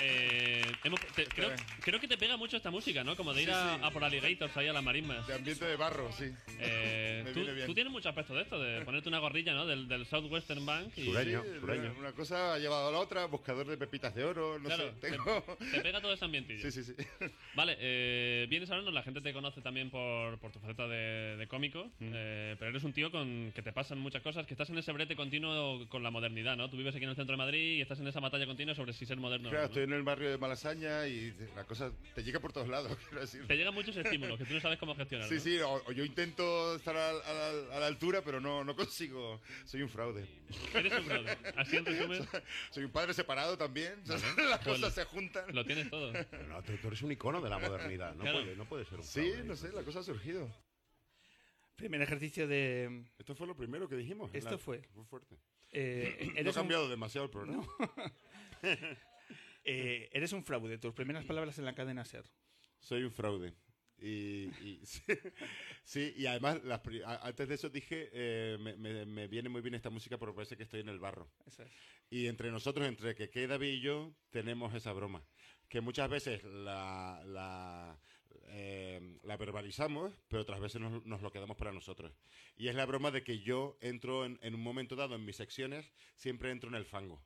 Eh, 0.00 0.62
hemos- 0.84 1.00
te- 1.14 1.26
creo, 1.26 1.50
creo 1.82 2.00
que 2.00 2.08
te 2.08 2.16
pega 2.16 2.36
mucho 2.36 2.56
esta 2.56 2.70
música, 2.70 3.04
¿no? 3.04 3.16
Como 3.16 3.34
de 3.34 3.42
ir 3.42 3.48
Sí, 3.48 3.54
a, 3.54 3.76
sí. 3.76 3.80
a 3.84 3.90
por 3.90 4.04
alligators 4.04 4.56
ahí 4.56 4.68
a 4.68 4.72
las 4.72 4.82
marismas. 4.82 5.26
De 5.26 5.34
ambiente 5.34 5.64
de 5.64 5.76
barro, 5.76 6.10
sí. 6.12 6.24
Eh, 6.58 7.22
Me 7.24 7.30
tú, 7.32 7.40
viene 7.40 7.54
bien. 7.54 7.66
tú 7.66 7.74
tienes 7.74 7.92
mucho 7.92 8.08
aspecto 8.08 8.34
de 8.34 8.42
esto, 8.42 8.58
de 8.60 8.82
ponerte 8.84 9.08
una 9.08 9.18
gorrilla, 9.18 9.54
¿no? 9.54 9.66
Del, 9.66 9.88
del 9.88 10.06
Southwestern 10.06 10.64
Bank. 10.64 10.92
Y, 10.96 11.04
Sureño. 11.04 11.42
Sí, 11.42 11.60
sureño. 11.60 11.94
Una 11.98 12.12
cosa 12.12 12.54
ha 12.54 12.58
llevado 12.58 12.88
a 12.88 12.92
la 12.92 12.98
otra, 12.98 13.26
buscador 13.26 13.66
de 13.66 13.76
pepitas 13.76 14.14
de 14.14 14.24
oro, 14.24 14.58
no 14.58 14.64
Claro, 14.66 14.92
sé. 15.00 15.10
Tengo... 15.10 15.56
te 15.72 15.80
pega 15.80 16.00
todo 16.00 16.12
ese 16.12 16.24
ambientillo. 16.24 16.70
Sí, 16.70 16.82
sí, 16.82 16.84
sí. 16.84 16.94
Vale, 17.54 17.76
eh, 17.80 18.46
vienes 18.48 18.70
hablando, 18.70 18.90
la 18.90 19.02
gente 19.02 19.20
te 19.20 19.32
conoce 19.32 19.60
también 19.60 19.90
por, 19.90 20.38
por 20.38 20.52
tu 20.52 20.58
faceta 20.60 20.86
de, 20.88 21.36
de 21.36 21.46
cómico, 21.46 21.90
eh, 22.00 22.56
pero 22.58 22.70
eres 22.70 22.84
un 22.84 22.92
tío 22.92 23.10
con 23.10 23.52
que 23.54 23.62
te 23.62 23.72
pasan 23.72 23.98
muchas 23.98 24.22
cosas, 24.22 24.46
que 24.46 24.54
estás 24.54 24.70
en 24.70 24.78
ese 24.78 24.92
brete 24.92 25.16
continuo 25.16 25.86
con 25.88 26.02
la 26.02 26.10
modernidad, 26.10 26.56
¿no? 26.56 26.68
Tú 26.70 26.76
vives 26.76 26.94
aquí 26.94 27.04
en 27.04 27.10
el 27.10 27.16
centro 27.16 27.34
de 27.34 27.38
Madrid 27.38 27.78
y 27.78 27.80
estás 27.80 28.00
en 28.00 28.06
esa 28.06 28.20
batalla 28.20 28.46
continua 28.46 28.74
sobre 28.74 28.92
si 28.92 29.06
ser 29.06 29.16
moderno 29.18 29.48
o 29.48 29.50
Claro, 29.50 29.62
no, 29.64 29.68
¿no? 29.68 29.72
estoy 29.72 29.81
en 29.84 29.92
el 29.92 30.02
barrio 30.02 30.30
de 30.30 30.38
Malasaña 30.38 31.06
y 31.06 31.34
la 31.56 31.64
cosa 31.64 31.92
te 32.14 32.22
llega 32.22 32.40
por 32.40 32.52
todos 32.52 32.68
lados, 32.68 32.96
quiero 33.08 33.20
decir. 33.20 33.46
Te 33.46 33.56
llegan 33.56 33.74
muchos 33.74 33.96
estímulos 33.96 34.38
que 34.38 34.44
tú 34.44 34.54
no 34.54 34.60
sabes 34.60 34.78
cómo 34.78 34.94
gestionar. 34.94 35.28
Sí, 35.28 35.34
¿no? 35.36 35.40
sí, 35.40 35.58
o, 35.60 35.82
o 35.86 35.92
yo 35.92 36.04
intento 36.04 36.74
estar 36.76 36.96
a, 36.96 37.10
a 37.10 37.32
la, 37.32 37.76
a 37.76 37.80
la 37.80 37.86
altura, 37.86 38.22
pero 38.24 38.40
no, 38.40 38.64
no 38.64 38.74
consigo. 38.76 39.40
Soy 39.64 39.82
un 39.82 39.88
fraude. 39.88 40.26
Eres 40.74 40.92
un 40.98 41.04
fraude. 41.04 41.38
Así 41.56 41.76
en 41.76 41.84
resumen, 41.86 42.26
Soy 42.70 42.84
un 42.84 42.90
padre 42.90 43.14
separado 43.14 43.56
también. 43.58 43.94
Las 44.06 44.22
Pues 44.22 44.78
cosas 44.78 44.94
se 44.94 45.04
juntan. 45.04 45.44
lo 45.54 45.64
tienes 45.64 45.88
todo. 45.90 46.12
No, 46.48 46.62
tú, 46.62 46.72
tú 46.80 46.88
eres 46.88 47.02
un 47.02 47.12
icono 47.12 47.40
de 47.40 47.50
la 47.50 47.58
modernidad. 47.58 48.14
No, 48.14 48.22
Claro. 48.22 48.40
puede, 48.42 48.56
no 48.56 48.64
puede 48.64 48.84
ser 48.84 48.98
un 48.98 49.04
Sí, 49.04 49.20
fraude. 49.30 49.44
no 49.44 49.56
sé, 49.56 49.72
la 49.72 49.82
cosa 49.82 50.00
ha 50.00 50.02
surgido. 50.02 50.48
Primer 51.76 52.02
ejercicio 52.02 52.46
de... 52.46 53.04
Esto 53.18 53.34
fue 53.34 53.46
lo 53.46 53.56
primero 53.56 53.88
que 53.88 53.96
dijimos. 53.96 54.30
Esto 54.34 54.52
La- 54.52 54.58
fue. 54.58 54.82
Fue 54.94 55.04
fuerte. 55.04 55.36
eh, 55.72 56.30
No 56.42 56.50
ha 56.50 56.50
un, 56.50 56.54
cambiado 56.54 56.88
demasiado 56.88 57.24
el 57.24 57.30
programa. 57.30 57.66
Eh, 59.64 60.08
eres 60.12 60.32
un 60.32 60.44
fraude. 60.44 60.78
Tus 60.78 60.94
primeras 60.94 61.24
palabras 61.24 61.58
en 61.58 61.64
la 61.64 61.74
cadena 61.74 62.04
SER. 62.04 62.24
Soy 62.80 63.04
un 63.04 63.12
fraude. 63.12 63.54
Y, 63.98 64.48
y- 64.66 64.80
sí, 64.84 65.02
sí, 65.84 66.14
y 66.16 66.26
además, 66.26 66.62
las 66.64 66.80
antes 67.22 67.48
de 67.48 67.54
eso 67.54 67.68
dije, 67.70 68.10
eh, 68.12 68.56
me, 68.60 68.76
me- 68.76 69.06
me 69.06 69.28
viene 69.28 69.48
muy 69.48 69.60
bien 69.62 69.74
esta 69.74 69.90
música 69.90 70.18
porque 70.18 70.34
parece 70.34 70.56
que 70.56 70.64
estoy 70.64 70.80
en 70.80 70.88
el 70.88 70.98
barro. 70.98 71.30
Eso 71.46 71.62
es. 71.62 71.70
Y 72.10 72.26
entre 72.26 72.50
nosotros, 72.50 72.86
entre 72.86 73.14
que 73.14 73.30
queda 73.30 73.48
David 73.58 73.74
y 73.74 73.80
yo, 73.80 74.14
tenemos 74.30 74.74
esa 74.74 74.92
broma. 74.92 75.24
Que 75.68 75.80
muchas 75.80 76.10
veces 76.10 76.42
la, 76.44 77.22
la, 77.24 77.98
eh, 78.48 79.18
la 79.22 79.36
verbalizamos, 79.36 80.12
pero 80.28 80.42
otras 80.42 80.60
veces 80.60 80.80
nos, 80.80 81.06
nos 81.06 81.22
lo 81.22 81.30
quedamos 81.30 81.56
para 81.56 81.72
nosotros. 81.72 82.12
Y 82.56 82.68
es 82.68 82.74
la 82.74 82.84
broma 82.84 83.10
de 83.10 83.22
que 83.22 83.38
yo 83.40 83.78
entro 83.80 84.26
en, 84.26 84.38
en 84.42 84.54
un 84.54 84.62
momento 84.62 84.96
dado 84.96 85.14
en 85.14 85.24
mis 85.24 85.36
secciones, 85.36 85.90
siempre 86.16 86.50
entro 86.50 86.68
en 86.68 86.74
el 86.74 86.84
fango. 86.84 87.24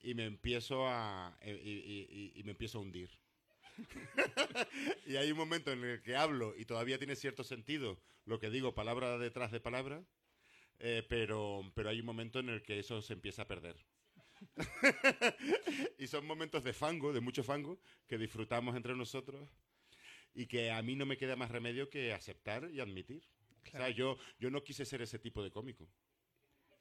Y 0.00 0.14
me 0.14 0.26
empiezo 0.26 0.86
a, 0.88 1.36
eh, 1.40 1.60
y, 1.62 1.70
y- 1.70 2.32
y- 2.36 2.40
y 2.40 2.44
me 2.44 2.52
empiezo 2.52 2.78
a 2.78 2.82
hundir. 2.82 3.10
y 5.06 5.16
hay 5.16 5.30
un 5.30 5.38
momento 5.38 5.72
en 5.72 5.84
el 5.84 6.02
que 6.02 6.16
hablo 6.16 6.54
y 6.56 6.64
todavía 6.64 6.98
tiene 6.98 7.16
cierto 7.16 7.44
sentido 7.44 7.98
lo 8.24 8.38
que 8.38 8.50
digo 8.50 8.74
palabra 8.74 9.18
detrás 9.18 9.50
de 9.52 9.60
palabra, 9.60 10.04
eh, 10.80 11.04
pero, 11.08 11.62
pero 11.74 11.90
hay 11.90 12.00
un 12.00 12.06
momento 12.06 12.40
en 12.40 12.50
el 12.50 12.62
que 12.62 12.78
eso 12.80 13.02
se 13.02 13.14
empieza 13.14 13.42
a 13.42 13.48
perder. 13.48 13.76
y 15.98 16.06
son 16.06 16.26
momentos 16.26 16.64
de 16.64 16.72
fango, 16.72 17.12
de 17.12 17.20
mucho 17.20 17.42
fango, 17.44 17.78
que 18.06 18.18
disfrutamos 18.18 18.76
entre 18.76 18.94
nosotros 18.96 19.48
y 20.34 20.46
que 20.46 20.70
a 20.70 20.82
mí 20.82 20.96
no 20.96 21.06
me 21.06 21.16
queda 21.16 21.36
más 21.36 21.50
remedio 21.50 21.90
que 21.90 22.12
aceptar 22.12 22.70
y 22.72 22.80
admitir. 22.80 23.24
O 23.68 23.70
sea, 23.70 23.90
yo, 23.90 24.18
yo 24.40 24.50
no 24.50 24.64
quise 24.64 24.84
ser 24.84 25.02
ese 25.02 25.18
tipo 25.18 25.42
de 25.42 25.50
cómico. 25.50 25.88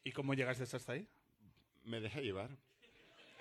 ¿Y 0.03 0.11
cómo 0.11 0.33
llegaste 0.33 0.63
hasta 0.63 0.93
ahí? 0.93 1.07
Me 1.83 2.01
dejé 2.01 2.21
llevar. 2.23 2.57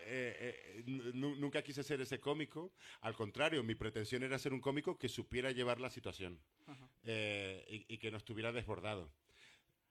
Eh, 0.08 0.36
eh, 0.78 0.82
nu- 1.14 1.34
nunca 1.36 1.62
quise 1.62 1.82
ser 1.82 2.00
ese 2.00 2.20
cómico. 2.20 2.72
Al 3.00 3.14
contrario, 3.14 3.62
mi 3.64 3.74
pretensión 3.74 4.22
era 4.22 4.38
ser 4.38 4.52
un 4.52 4.60
cómico 4.60 4.96
que 4.96 5.08
supiera 5.08 5.50
llevar 5.50 5.80
la 5.80 5.90
situación 5.90 6.38
eh, 7.04 7.64
y, 7.88 7.94
y 7.94 7.98
que 7.98 8.10
no 8.10 8.16
estuviera 8.16 8.52
desbordado. 8.52 9.10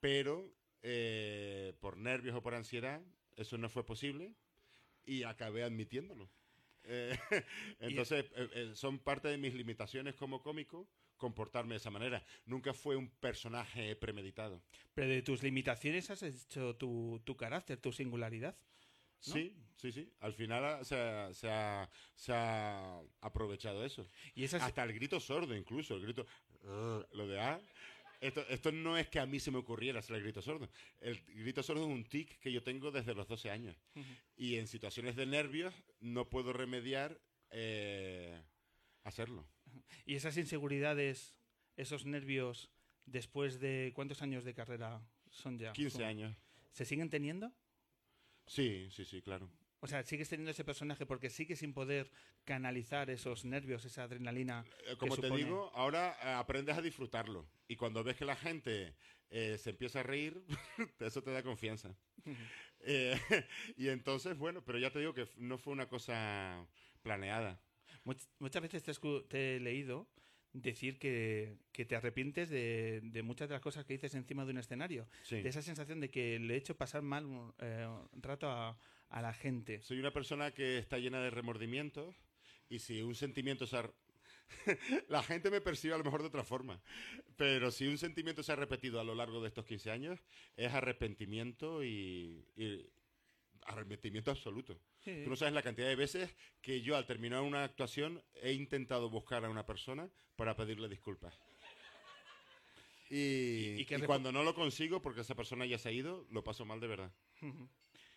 Pero 0.00 0.50
eh, 0.82 1.74
por 1.80 1.96
nervios 1.96 2.34
o 2.36 2.42
por 2.42 2.54
ansiedad, 2.54 3.00
eso 3.36 3.58
no 3.58 3.68
fue 3.68 3.84
posible 3.84 4.34
y 5.04 5.22
acabé 5.24 5.62
admitiéndolo. 5.62 6.28
Eh, 6.88 7.18
entonces, 7.80 8.26
eh, 8.36 8.48
eh, 8.54 8.70
son 8.76 9.00
parte 9.00 9.26
de 9.26 9.36
mis 9.38 9.52
limitaciones 9.54 10.14
como 10.14 10.40
cómico 10.40 10.86
comportarme 11.16 11.74
de 11.74 11.78
esa 11.78 11.90
manera. 11.90 12.24
Nunca 12.44 12.72
fue 12.72 12.94
un 12.94 13.08
personaje 13.10 13.96
premeditado. 13.96 14.62
Pero 14.94 15.08
de 15.08 15.20
tus 15.22 15.42
limitaciones 15.42 16.10
has 16.10 16.22
hecho 16.22 16.76
tu, 16.76 17.20
tu 17.24 17.36
carácter, 17.36 17.78
tu 17.78 17.90
singularidad. 17.92 18.56
¿No? 19.26 19.32
Sí, 19.34 19.54
sí, 19.76 19.92
sí. 19.92 20.10
Al 20.20 20.32
final 20.34 20.64
ah, 20.64 20.84
se 20.84 20.96
ha, 20.96 21.32
se 21.34 21.50
ha- 21.50 21.90
se 22.14 22.32
ha 22.32 23.00
aprovechado 23.20 23.84
eso. 23.84 24.06
Y 24.34 24.44
esas, 24.44 24.62
Hasta 24.62 24.82
el 24.84 24.92
grito 24.92 25.20
sordo, 25.20 25.54
incluso. 25.56 25.94
El 25.94 26.02
grito. 26.02 26.26
Lo 27.12 27.26
de 27.28 27.40
A. 27.40 27.60
Esto, 28.20 28.44
esto 28.48 28.72
no 28.72 28.96
es 28.96 29.08
que 29.08 29.20
a 29.20 29.26
mí 29.26 29.38
se 29.38 29.50
me 29.50 29.58
ocurriera 29.58 29.98
hacer 30.00 30.16
el 30.16 30.22
grito 30.22 30.40
sordo. 30.40 30.68
El 31.00 31.20
grito 31.26 31.62
sordo 31.62 31.82
es 31.82 31.88
un 31.88 32.02
tic 32.04 32.38
que 32.40 32.50
yo 32.50 32.62
tengo 32.62 32.90
desde 32.90 33.14
los 33.14 33.28
12 33.28 33.50
años. 33.50 33.76
Y 34.36 34.56
en 34.56 34.66
situaciones 34.66 35.16
de 35.16 35.26
nervios 35.26 35.74
no 36.00 36.28
puedo 36.28 36.52
remediar 36.52 37.20
eh, 37.50 38.42
hacerlo. 39.04 39.46
y 40.06 40.14
esas 40.14 40.36
inseguridades, 40.38 41.36
esos 41.76 42.06
nervios, 42.06 42.70
después 43.04 43.60
de 43.60 43.92
cuántos 43.94 44.22
años 44.22 44.44
de 44.44 44.54
carrera 44.54 45.00
son 45.30 45.58
ya? 45.58 45.72
15 45.72 45.98
Son- 45.98 46.02
años. 46.06 46.34
¿Se 46.72 46.84
siguen 46.86 47.10
teniendo? 47.10 47.52
Sí, 48.46 48.88
sí, 48.90 49.04
sí, 49.04 49.22
claro. 49.22 49.50
O 49.80 49.86
sea, 49.86 50.02
sigues 50.04 50.28
teniendo 50.28 50.50
ese 50.50 50.64
personaje 50.64 51.04
porque 51.06 51.30
sigues 51.30 51.58
sin 51.58 51.72
poder 51.74 52.10
canalizar 52.44 53.10
esos 53.10 53.44
nervios, 53.44 53.84
esa 53.84 54.04
adrenalina. 54.04 54.64
Eh, 54.88 54.96
Como 54.96 55.16
te 55.16 55.28
supone- 55.28 55.44
digo, 55.44 55.70
ahora 55.74 56.16
eh, 56.22 56.28
aprendes 56.30 56.76
a 56.76 56.82
disfrutarlo. 56.82 57.46
Y 57.68 57.76
cuando 57.76 58.02
ves 58.02 58.16
que 58.16 58.24
la 58.24 58.36
gente 58.36 58.94
eh, 59.30 59.58
se 59.58 59.70
empieza 59.70 60.00
a 60.00 60.02
reír, 60.02 60.42
eso 61.00 61.22
te 61.22 61.30
da 61.30 61.42
confianza. 61.42 61.94
Eh, 62.80 63.14
y 63.76 63.88
entonces, 63.88 64.36
bueno, 64.38 64.64
pero 64.64 64.78
ya 64.78 64.90
te 64.90 64.98
digo 65.00 65.12
que 65.14 65.28
no 65.36 65.58
fue 65.58 65.72
una 65.72 65.88
cosa 65.88 66.66
planeada. 67.02 67.60
Much- 68.04 68.28
muchas 68.38 68.62
veces 68.62 68.82
te, 68.82 68.92
te 69.28 69.56
he 69.56 69.60
leído 69.60 70.08
decir 70.62 70.98
que, 70.98 71.56
que 71.72 71.84
te 71.84 71.96
arrepientes 71.96 72.48
de, 72.48 73.00
de 73.02 73.22
muchas 73.22 73.48
de 73.48 73.54
las 73.54 73.62
cosas 73.62 73.84
que 73.84 73.94
dices 73.94 74.14
encima 74.14 74.44
de 74.44 74.52
un 74.52 74.58
escenario. 74.58 75.08
Sí. 75.22 75.40
De 75.42 75.48
esa 75.48 75.62
sensación 75.62 76.00
de 76.00 76.10
que 76.10 76.38
le 76.38 76.54
he 76.54 76.56
hecho 76.56 76.76
pasar 76.76 77.02
mal 77.02 77.24
un, 77.26 77.54
eh, 77.58 77.86
un 78.12 78.22
rato 78.22 78.48
a, 78.48 78.78
a 79.08 79.22
la 79.22 79.32
gente. 79.32 79.80
Soy 79.82 79.98
una 79.98 80.12
persona 80.12 80.52
que 80.52 80.78
está 80.78 80.98
llena 80.98 81.20
de 81.20 81.30
remordimientos 81.30 82.14
y 82.68 82.78
si 82.78 83.02
un 83.02 83.14
sentimiento 83.14 83.66
se 83.66 83.76
ha... 83.76 83.90
la 85.08 85.22
gente 85.22 85.50
me 85.50 85.60
percibe 85.60 85.94
a 85.94 85.98
lo 85.98 86.04
mejor 86.04 86.22
de 86.22 86.28
otra 86.28 86.44
forma, 86.44 86.80
pero 87.36 87.70
si 87.70 87.86
un 87.86 87.98
sentimiento 87.98 88.44
se 88.44 88.52
ha 88.52 88.56
repetido 88.56 89.00
a 89.00 89.04
lo 89.04 89.14
largo 89.14 89.40
de 89.40 89.48
estos 89.48 89.66
15 89.66 89.90
años, 89.90 90.20
es 90.56 90.72
arrepentimiento 90.72 91.82
y, 91.82 92.46
y 92.56 92.88
arrepentimiento 93.62 94.30
absoluto. 94.30 94.80
Sí. 95.06 95.20
Tú 95.22 95.30
no 95.30 95.36
sabes 95.36 95.54
la 95.54 95.62
cantidad 95.62 95.86
de 95.86 95.94
veces 95.94 96.34
que 96.60 96.80
yo 96.82 96.96
al 96.96 97.06
terminar 97.06 97.42
una 97.42 97.62
actuación 97.62 98.20
he 98.42 98.52
intentado 98.52 99.08
buscar 99.08 99.44
a 99.44 99.48
una 99.48 99.64
persona 99.64 100.10
para 100.34 100.56
pedirle 100.56 100.88
disculpas. 100.88 101.38
Y, 103.08 103.80
¿Y- 103.80 103.86
cuando 104.04 104.32
no 104.32 104.42
lo 104.42 104.52
consigo, 104.54 105.00
porque 105.00 105.20
esa 105.20 105.36
persona 105.36 105.64
ya 105.64 105.78
se 105.78 105.88
ha 105.90 105.92
ido, 105.92 106.26
lo 106.30 106.42
paso 106.42 106.64
mal 106.64 106.80
de 106.80 106.88
verdad. 106.88 107.12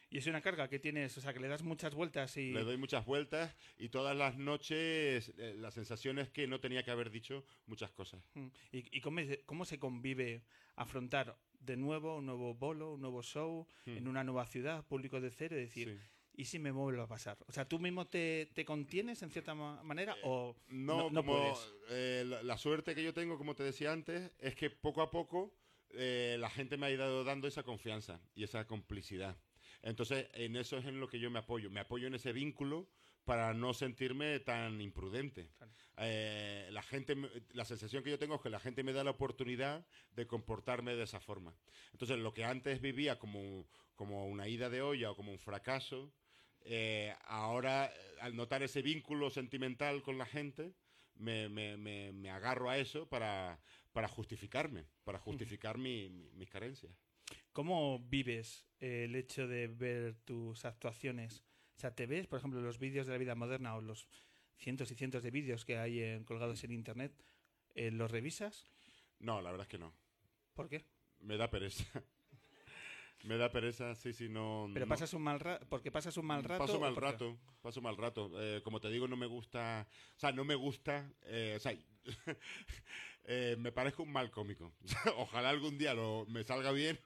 Y 0.09 0.17
es 0.17 0.25
una 0.25 0.41
carga 0.41 0.67
que 0.67 0.79
tienes, 0.79 1.15
o 1.15 1.21
sea, 1.21 1.31
que 1.31 1.39
le 1.39 1.47
das 1.47 1.61
muchas 1.61 1.93
vueltas 1.93 2.35
y... 2.37 2.51
Le 2.51 2.63
doy 2.63 2.77
muchas 2.77 3.05
vueltas 3.05 3.55
y 3.77 3.89
todas 3.89 4.17
las 4.17 4.35
noches 4.39 5.31
eh, 5.37 5.53
la 5.59 5.69
sensación 5.69 6.17
es 6.17 6.29
que 6.29 6.47
no 6.47 6.59
tenía 6.59 6.81
que 6.81 6.89
haber 6.89 7.11
dicho 7.11 7.45
muchas 7.67 7.91
cosas. 7.91 8.23
Mm. 8.33 8.47
¿Y, 8.71 8.97
y 8.97 9.01
cómo, 9.01 9.19
se- 9.19 9.43
cómo 9.45 9.65
se 9.65 9.77
convive 9.77 10.41
afrontar 10.75 11.37
de 11.59 11.77
nuevo 11.77 12.17
un 12.17 12.25
nuevo 12.25 12.55
bolo, 12.55 12.93
un 12.93 13.01
nuevo 13.01 13.21
show, 13.21 13.67
en 13.85 14.07
una 14.07 14.23
nueva 14.23 14.47
ciudad, 14.47 14.83
público 14.87 15.21
de 15.21 15.29
cero, 15.29 15.55
y 15.55 15.61
decir. 15.61 15.89
Sí. 16.01 16.18
¿Y 16.39 16.45
si 16.45 16.57
me 16.57 16.71
vuelve 16.71 17.01
a 17.01 17.07
pasar? 17.07 17.37
O 17.47 17.51
sea, 17.51 17.67
¿tú 17.67 17.79
mismo 17.79 18.07
te, 18.07 18.49
te 18.55 18.63
contienes 18.63 19.21
en 19.23 19.29
cierta 19.29 19.53
ma- 19.53 19.83
manera 19.83 20.15
o 20.23 20.55
No, 20.69 20.95
no, 20.95 21.09
no 21.09 21.21
como, 21.21 21.33
puedes? 21.33 21.73
eh, 21.89 22.23
la, 22.25 22.41
la 22.43 22.57
suerte 22.57 22.95
que 22.95 23.03
yo 23.03 23.13
tengo, 23.13 23.37
como 23.37 23.55
te 23.55 23.63
decía 23.63 23.91
antes, 23.91 24.31
es 24.39 24.55
que 24.55 24.69
poco 24.69 25.01
a 25.01 25.11
poco 25.11 25.53
eh, 25.91 26.37
la 26.39 26.49
gente 26.49 26.77
me 26.77 26.85
ha 26.85 26.91
ido 26.91 27.25
dando 27.25 27.47
esa 27.47 27.63
confianza 27.63 28.21
y 28.35 28.43
esa 28.45 28.65
complicidad. 28.65 29.35
Entonces, 29.81 30.27
en 30.33 30.55
eso 30.55 30.77
es 30.77 30.85
en 30.85 31.01
lo 31.01 31.09
que 31.09 31.19
yo 31.19 31.29
me 31.29 31.39
apoyo. 31.39 31.69
Me 31.69 31.81
apoyo 31.81 32.07
en 32.07 32.15
ese 32.15 32.31
vínculo 32.31 32.87
para 33.25 33.53
no 33.53 33.73
sentirme 33.73 34.39
tan 34.39 34.79
imprudente. 34.81 35.49
Eh, 35.97 36.69
la 36.71 36.81
gente, 36.81 37.15
la 37.51 37.65
sensación 37.65 38.01
que 38.03 38.11
yo 38.11 38.17
tengo 38.17 38.35
es 38.35 38.41
que 38.41 38.49
la 38.49 38.59
gente 38.61 38.81
me 38.83 38.93
da 38.93 39.03
la 39.03 39.11
oportunidad 39.11 39.85
de 40.15 40.25
comportarme 40.25 40.95
de 40.95 41.03
esa 41.03 41.19
forma. 41.19 41.53
Entonces, 41.91 42.17
lo 42.17 42.33
que 42.33 42.45
antes 42.45 42.79
vivía 42.81 43.19
como, 43.19 43.67
como 43.95 44.25
una 44.27 44.47
ida 44.47 44.69
de 44.69 44.81
olla 44.81 45.11
o 45.11 45.15
como 45.15 45.31
un 45.31 45.39
fracaso, 45.39 46.13
eh, 46.65 47.15
ahora, 47.25 47.91
al 48.21 48.35
notar 48.35 48.63
ese 48.63 48.81
vínculo 48.81 49.29
sentimental 49.29 50.01
con 50.01 50.17
la 50.17 50.25
gente, 50.25 50.73
me, 51.15 51.49
me- 51.49 51.77
me- 51.77 52.11
me 52.13 52.29
agarro 52.29 52.69
a 52.69 52.77
eso 52.77 53.07
para, 53.07 53.59
para 53.91 54.07
justificarme, 54.07 54.85
para 55.03 55.19
justificar 55.19 55.77
mi- 55.77 56.09
mi- 56.09 56.29
mis 56.31 56.49
carencias. 56.49 56.93
¿Cómo 57.53 57.99
vives 57.99 58.65
eh, 58.79 59.03
el 59.05 59.15
hecho 59.15 59.47
de 59.47 59.67
ver 59.67 60.15
tus 60.25 60.65
actuaciones? 60.65 61.43
O 61.75 61.79
sea, 61.79 61.93
¿te 61.95 62.05
ves, 62.07 62.27
por 62.27 62.39
ejemplo, 62.39 62.61
los 62.61 62.79
vídeos 62.79 63.05
de 63.07 63.13
la 63.13 63.17
vida 63.19 63.35
moderna 63.35 63.75
o 63.75 63.81
los 63.81 64.07
cientos 64.57 64.91
y 64.91 64.95
cientos 64.95 65.23
de 65.23 65.31
vídeos 65.31 65.65
que 65.65 65.77
hay 65.77 66.01
en- 66.01 66.23
colgados 66.23 66.63
en 66.63 66.71
internet? 66.71 67.13
eh, 67.75 67.91
¿Los 67.91 68.11
revisas? 68.11 68.67
No, 69.19 69.41
la 69.41 69.51
verdad 69.51 69.65
es 69.65 69.69
que 69.69 69.77
no. 69.77 69.93
¿Por 70.53 70.67
qué? 70.69 70.85
Me 71.19 71.37
da 71.37 71.49
pereza. 71.49 71.85
Me 73.23 73.37
da 73.37 73.51
pereza, 73.51 73.95
sí, 73.95 74.13
sí, 74.13 74.29
no. 74.29 74.69
Pero 74.73 74.85
no- 74.85 74.89
pasas 74.89 75.13
un 75.13 75.21
mal 75.21 75.39
rato, 75.39 75.65
porque 75.69 75.91
pasas 75.91 76.15
un 76.17 76.25
mal 76.25 76.43
rato. 76.43 76.65
Paso 76.65 76.79
mal 76.79 76.93
porque- 76.93 77.11
rato, 77.11 77.37
paso 77.61 77.81
mal 77.81 77.97
rato. 77.97 78.31
Eh, 78.41 78.61
como 78.63 78.79
te 78.79 78.89
digo, 78.89 79.07
no 79.07 79.17
me 79.17 79.25
gusta, 79.25 79.87
o 80.15 80.19
sea, 80.19 80.31
no 80.31 80.43
me 80.45 80.55
gusta, 80.55 81.11
eh, 81.23 81.55
o 81.57 81.59
sea, 81.59 81.73
eh, 83.25 83.55
me 83.59 83.71
parezco 83.71 84.03
un 84.03 84.11
mal 84.11 84.31
cómico. 84.31 84.73
Ojalá 85.17 85.49
algún 85.49 85.77
día 85.77 85.93
lo, 85.93 86.25
me 86.27 86.43
salga 86.43 86.71
bien, 86.71 86.99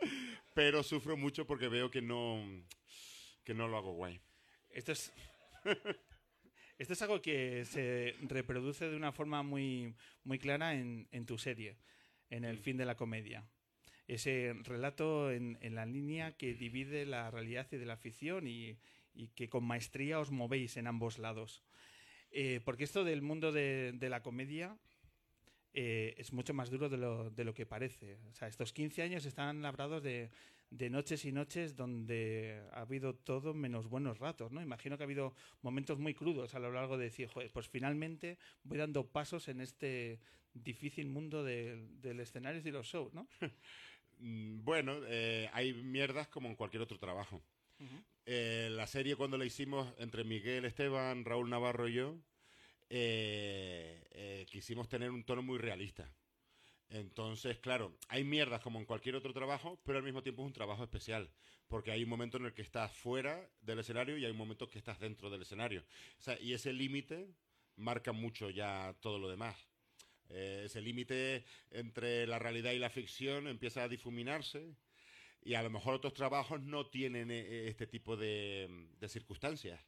pero 0.54 0.82
sufro 0.82 1.16
mucho 1.16 1.46
porque 1.46 1.68
veo 1.68 1.90
que 1.90 2.02
no, 2.02 2.42
que 3.44 3.54
no 3.54 3.68
lo 3.68 3.76
hago 3.76 3.92
guay. 3.94 4.20
Esto 4.70 4.92
es. 4.92 5.12
Esto 6.76 6.92
es 6.94 7.02
algo 7.02 7.22
que 7.22 7.64
se 7.64 8.16
reproduce 8.22 8.88
de 8.90 8.96
una 8.96 9.12
forma 9.12 9.42
muy, 9.44 9.94
muy 10.24 10.38
clara 10.40 10.74
en, 10.74 11.08
en 11.12 11.24
tu 11.24 11.38
serie, 11.38 11.78
en 12.30 12.42
Mm. 12.42 12.46
El 12.46 12.58
fin 12.58 12.76
de 12.76 12.84
la 12.84 12.96
comedia. 12.96 13.48
Ese 14.06 14.54
relato 14.64 15.30
en, 15.30 15.58
en 15.60 15.74
la 15.74 15.86
línea 15.86 16.36
que 16.36 16.54
divide 16.54 17.06
la 17.06 17.30
realidad 17.30 17.66
y 17.70 17.76
de 17.76 17.86
la 17.86 17.96
ficción 17.96 18.46
y, 18.46 18.78
y 19.14 19.28
que 19.28 19.48
con 19.48 19.64
maestría 19.64 20.20
os 20.20 20.30
movéis 20.30 20.76
en 20.76 20.86
ambos 20.86 21.18
lados. 21.18 21.62
Eh, 22.30 22.60
porque 22.64 22.84
esto 22.84 23.04
del 23.04 23.22
mundo 23.22 23.52
de, 23.52 23.92
de 23.94 24.08
la 24.08 24.22
comedia 24.22 24.76
eh, 25.72 26.14
es 26.18 26.32
mucho 26.32 26.54
más 26.54 26.70
duro 26.70 26.88
de 26.88 26.96
lo, 26.96 27.30
de 27.30 27.44
lo 27.44 27.54
que 27.54 27.66
parece. 27.66 28.18
O 28.30 28.34
sea, 28.34 28.48
estos 28.48 28.72
15 28.72 29.02
años 29.02 29.24
están 29.24 29.62
labrados 29.62 30.02
de, 30.02 30.30
de 30.70 30.90
noches 30.90 31.24
y 31.24 31.32
noches 31.32 31.76
donde 31.76 32.62
ha 32.72 32.80
habido 32.80 33.14
todo 33.14 33.54
menos 33.54 33.88
buenos 33.88 34.18
ratos, 34.18 34.52
¿no? 34.52 34.60
Imagino 34.60 34.96
que 34.96 35.04
ha 35.04 35.06
habido 35.06 35.34
momentos 35.62 35.98
muy 35.98 36.14
crudos 36.14 36.54
a 36.54 36.58
lo 36.58 36.72
largo 36.72 36.98
de 36.98 37.04
decir, 37.04 37.28
"Joder, 37.28 37.50
pues 37.52 37.68
finalmente 37.68 38.38
voy 38.64 38.78
dando 38.78 39.06
pasos 39.06 39.48
en 39.48 39.60
este 39.60 40.20
difícil 40.54 41.08
mundo 41.08 41.42
del, 41.42 42.20
escenario 42.20 42.60
y 42.60 42.62
de 42.62 42.72
los 42.72 42.86
shows, 42.86 43.12
¿no? 43.12 43.28
Mm, 44.18 44.64
Bueno, 44.64 45.00
eh, 45.06 45.48
hay 45.52 45.72
mierdas 45.74 46.28
como 46.28 46.48
en 46.48 46.56
cualquier 46.56 46.82
otro 46.82 46.98
trabajo. 46.98 47.42
Eh, 48.26 48.68
la 48.70 48.86
serie 48.86 49.16
cuando 49.16 49.36
la 49.36 49.44
hicimos 49.44 49.92
entre 49.98 50.24
Miguel 50.24 50.64
Esteban, 50.64 51.24
Raúl 51.24 51.50
Navarro 51.50 51.88
y 51.88 51.94
yo, 51.94 52.16
eh, 52.88 54.02
eh, 54.12 54.46
quisimos 54.50 54.88
tener 54.88 55.10
un 55.10 55.24
tono 55.24 55.42
muy 55.42 55.58
realista. 55.58 56.10
Entonces, 56.88 57.58
claro, 57.58 57.98
hay 58.08 58.24
mierdas 58.24 58.60
como 58.62 58.78
en 58.78 58.84
cualquier 58.86 59.16
otro 59.16 59.32
trabajo, 59.32 59.80
pero 59.84 59.98
al 59.98 60.04
mismo 60.04 60.22
tiempo 60.22 60.42
es 60.42 60.46
un 60.46 60.52
trabajo 60.52 60.84
especial, 60.84 61.30
porque 61.66 61.90
hay 61.90 62.04
un 62.04 62.08
momento 62.10 62.36
en 62.36 62.46
el 62.46 62.54
que 62.54 62.62
estás 62.62 62.92
fuera 62.92 63.50
del 63.60 63.80
escenario 63.80 64.16
y 64.16 64.24
hay 64.24 64.30
un 64.30 64.36
momento 64.38 64.68
que 64.68 64.78
estás 64.78 65.00
dentro 65.00 65.28
del 65.28 65.42
escenario. 65.42 65.84
O 66.18 66.22
sea, 66.22 66.38
y 66.40 66.52
ese 66.52 66.72
límite 66.72 67.28
marca 67.76 68.12
mucho 68.12 68.48
ya 68.50 68.94
todo 69.00 69.18
lo 69.18 69.28
demás. 69.28 69.56
Eh, 70.30 70.62
ese 70.66 70.80
límite 70.80 71.44
entre 71.70 72.26
la 72.26 72.38
realidad 72.38 72.72
y 72.72 72.78
la 72.78 72.90
ficción 72.90 73.46
empieza 73.46 73.82
a 73.82 73.88
difuminarse 73.88 74.74
y 75.42 75.54
a 75.54 75.62
lo 75.62 75.70
mejor 75.70 75.94
otros 75.94 76.14
trabajos 76.14 76.60
no 76.62 76.86
tienen 76.86 77.30
eh, 77.30 77.68
este 77.68 77.86
tipo 77.86 78.16
de, 78.16 78.88
de 78.98 79.08
circunstancias. 79.08 79.80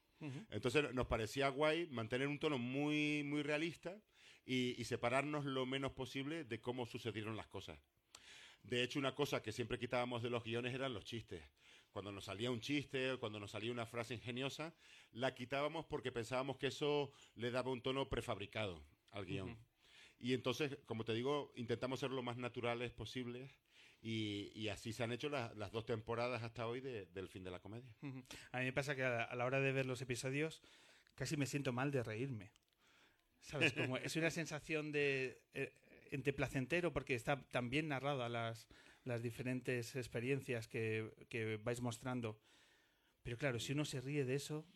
Entonces 0.50 0.94
nos 0.94 1.06
parecía 1.06 1.48
guay 1.48 1.88
mantener 1.88 2.28
un 2.28 2.38
tono 2.38 2.58
muy, 2.58 3.22
muy 3.22 3.42
realista 3.42 4.00
y, 4.46 4.74
y 4.80 4.84
separarnos 4.84 5.44
lo 5.44 5.66
menos 5.66 5.92
posible 5.92 6.44
de 6.44 6.60
cómo 6.60 6.86
sucedieron 6.86 7.36
las 7.36 7.46
cosas. 7.48 7.78
De 8.62 8.82
hecho, 8.82 8.98
una 8.98 9.14
cosa 9.14 9.42
que 9.42 9.52
siempre 9.52 9.78
quitábamos 9.78 10.22
de 10.22 10.30
los 10.30 10.42
guiones 10.42 10.74
eran 10.74 10.92
los 10.94 11.04
chistes. 11.04 11.42
Cuando 11.92 12.12
nos 12.12 12.24
salía 12.24 12.50
un 12.50 12.60
chiste 12.60 13.12
o 13.12 13.20
cuando 13.20 13.38
nos 13.40 13.50
salía 13.52 13.72
una 13.72 13.86
frase 13.86 14.14
ingeniosa, 14.14 14.74
la 15.12 15.34
quitábamos 15.34 15.86
porque 15.86 16.12
pensábamos 16.12 16.56
que 16.58 16.66
eso 16.68 17.12
le 17.36 17.50
daba 17.50 17.70
un 17.70 17.80
tono 17.80 18.08
prefabricado 18.08 18.82
al 19.12 19.24
guion. 19.24 19.56
Y 20.18 20.32
entonces, 20.34 20.78
como 20.86 21.04
te 21.04 21.12
digo, 21.14 21.52
intentamos 21.56 22.00
ser 22.00 22.10
lo 22.10 22.22
más 22.22 22.36
naturales 22.38 22.92
posibles 22.92 23.58
y, 24.00 24.50
y 24.54 24.68
así 24.68 24.92
se 24.92 25.02
han 25.02 25.12
hecho 25.12 25.28
la- 25.28 25.52
las 25.54 25.72
dos 25.72 25.84
temporadas 25.84 26.42
hasta 26.42 26.66
hoy 26.66 26.80
de- 26.80 27.06
del 27.06 27.28
fin 27.28 27.44
de 27.44 27.50
la 27.50 27.60
comedia. 27.60 27.94
A 28.52 28.58
mí 28.58 28.64
me 28.64 28.72
pasa 28.72 28.94
que 28.96 29.02
a 29.04 29.10
la, 29.10 29.24
a 29.24 29.36
la 29.36 29.44
hora 29.44 29.60
de 29.60 29.72
ver 29.72 29.86
los 29.86 30.00
episodios 30.00 30.62
casi 31.14 31.36
me 31.36 31.46
siento 31.46 31.72
mal 31.72 31.90
de 31.90 32.02
reírme. 32.02 32.50
¿Sabes? 33.40 33.72
Como 33.74 33.96
es 33.98 34.16
una 34.16 34.30
sensación 34.30 34.90
de 34.90 35.42
eh, 35.54 35.72
entre 36.10 36.32
placentero 36.32 36.92
porque 36.92 37.14
está 37.14 37.40
tan 37.50 37.70
bien 37.70 37.88
narrada 37.88 38.28
las, 38.28 38.66
las 39.04 39.22
diferentes 39.22 39.94
experiencias 39.96 40.66
que, 40.66 41.12
que 41.28 41.56
vais 41.58 41.80
mostrando. 41.80 42.40
Pero 43.22 43.36
claro, 43.38 43.58
si 43.60 43.72
uno 43.72 43.84
se 43.84 44.00
ríe 44.00 44.24
de 44.24 44.34
eso, 44.34 44.66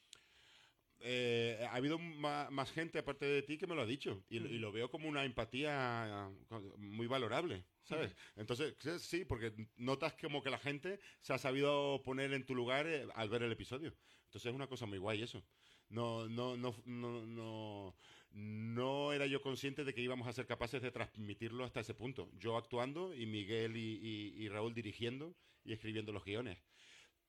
Eh, 1.03 1.67
ha 1.71 1.75
habido 1.77 1.99
más 1.99 2.71
gente 2.73 2.99
aparte 2.99 3.25
de 3.25 3.43
ti 3.43 3.57
que 3.57 3.67
me 3.67 3.75
lo 3.75 3.83
ha 3.83 3.87
dicho 3.87 4.23
y, 4.29 4.37
y 4.37 4.59
lo 4.59 4.71
veo 4.71 4.91
como 4.91 5.09
una 5.09 5.25
empatía 5.25 6.31
muy 6.77 7.07
valorable, 7.07 7.65
¿sabes? 7.83 8.15
Entonces, 8.37 8.75
sí, 9.03 9.25
porque 9.25 9.53
notas 9.77 10.15
como 10.21 10.43
que 10.43 10.51
la 10.51 10.59
gente 10.59 11.01
se 11.23 11.33
ha 11.33 11.39
sabido 11.39 12.03
poner 12.05 12.33
en 12.35 12.45
tu 12.45 12.55
lugar 12.55 12.87
eh, 12.87 13.07
al 13.15 13.31
ver 13.31 13.43
el 13.43 13.53
episodio. 13.53 13.97
Entonces 14.27 14.51
es 14.51 14.55
una 14.55 14.67
cosa 14.69 14.87
muy 14.87 14.99
guay 14.99 15.23
eso. 15.23 15.43
No, 15.89 16.29
no, 16.29 16.57
no, 16.57 16.75
no, 16.85 17.27
no, 17.27 17.97
no 18.31 19.13
era 19.13 19.27
yo 19.27 19.41
consciente 19.41 19.85
de 19.85 19.95
que 19.95 20.03
íbamos 20.03 20.29
a 20.29 20.33
ser 20.33 20.47
capaces 20.47 20.83
de 20.83 20.91
transmitirlo 20.93 21.65
hasta 21.65 21.81
ese 21.81 21.95
punto. 21.95 22.31
Yo 22.39 22.57
actuando 22.57 23.15
y 23.15 23.27
Miguel 23.27 23.77
y, 23.77 23.81
y- 24.03 24.45
y 24.45 24.49
Raúl 24.49 24.75
dirigiendo 24.75 25.35
y 25.65 25.73
escribiendo 25.73 26.13
los 26.13 26.25
guiones 26.25 26.59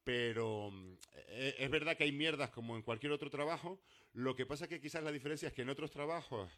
pero 0.03 0.71
eh, 1.13 1.40
es 1.63 1.69
verdad 1.69 1.95
que 1.95 2.05
hay 2.05 2.11
mierdas 2.11 2.49
como 2.49 2.75
en 2.75 2.81
cualquier 2.81 3.11
otro 3.11 3.29
trabajo. 3.29 3.79
Lo 4.13 4.35
que 4.35 4.45
pasa 4.47 4.67
que 4.67 4.81
quizás 4.81 5.03
la 5.03 5.11
diferencia 5.11 5.47
es 5.47 5.53
que 5.53 5.61
en 5.61 5.69
otros 5.69 5.91
trabajos 5.91 6.49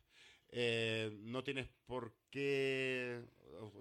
eh, 0.50 1.12
no 1.22 1.44
tienes 1.44 1.68
por 1.86 2.14
qué, 2.30 3.22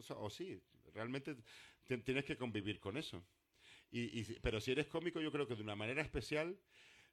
o, 0.09 0.31
sí, 0.31 0.61
realmente 0.95 1.37
te- 1.87 1.99
tienes 1.99 2.25
que 2.25 2.37
convivir 2.37 2.81
con 2.81 2.97
eso. 2.97 3.25
Y, 3.93 4.25
pero 4.41 4.61
si 4.61 4.73
eres 4.73 4.87
cómico, 4.87 5.21
yo 5.21 5.31
creo 5.31 5.47
que 5.47 5.55
de 5.55 5.63
una 5.63 5.77
manera 5.77 6.03
especial 6.03 6.59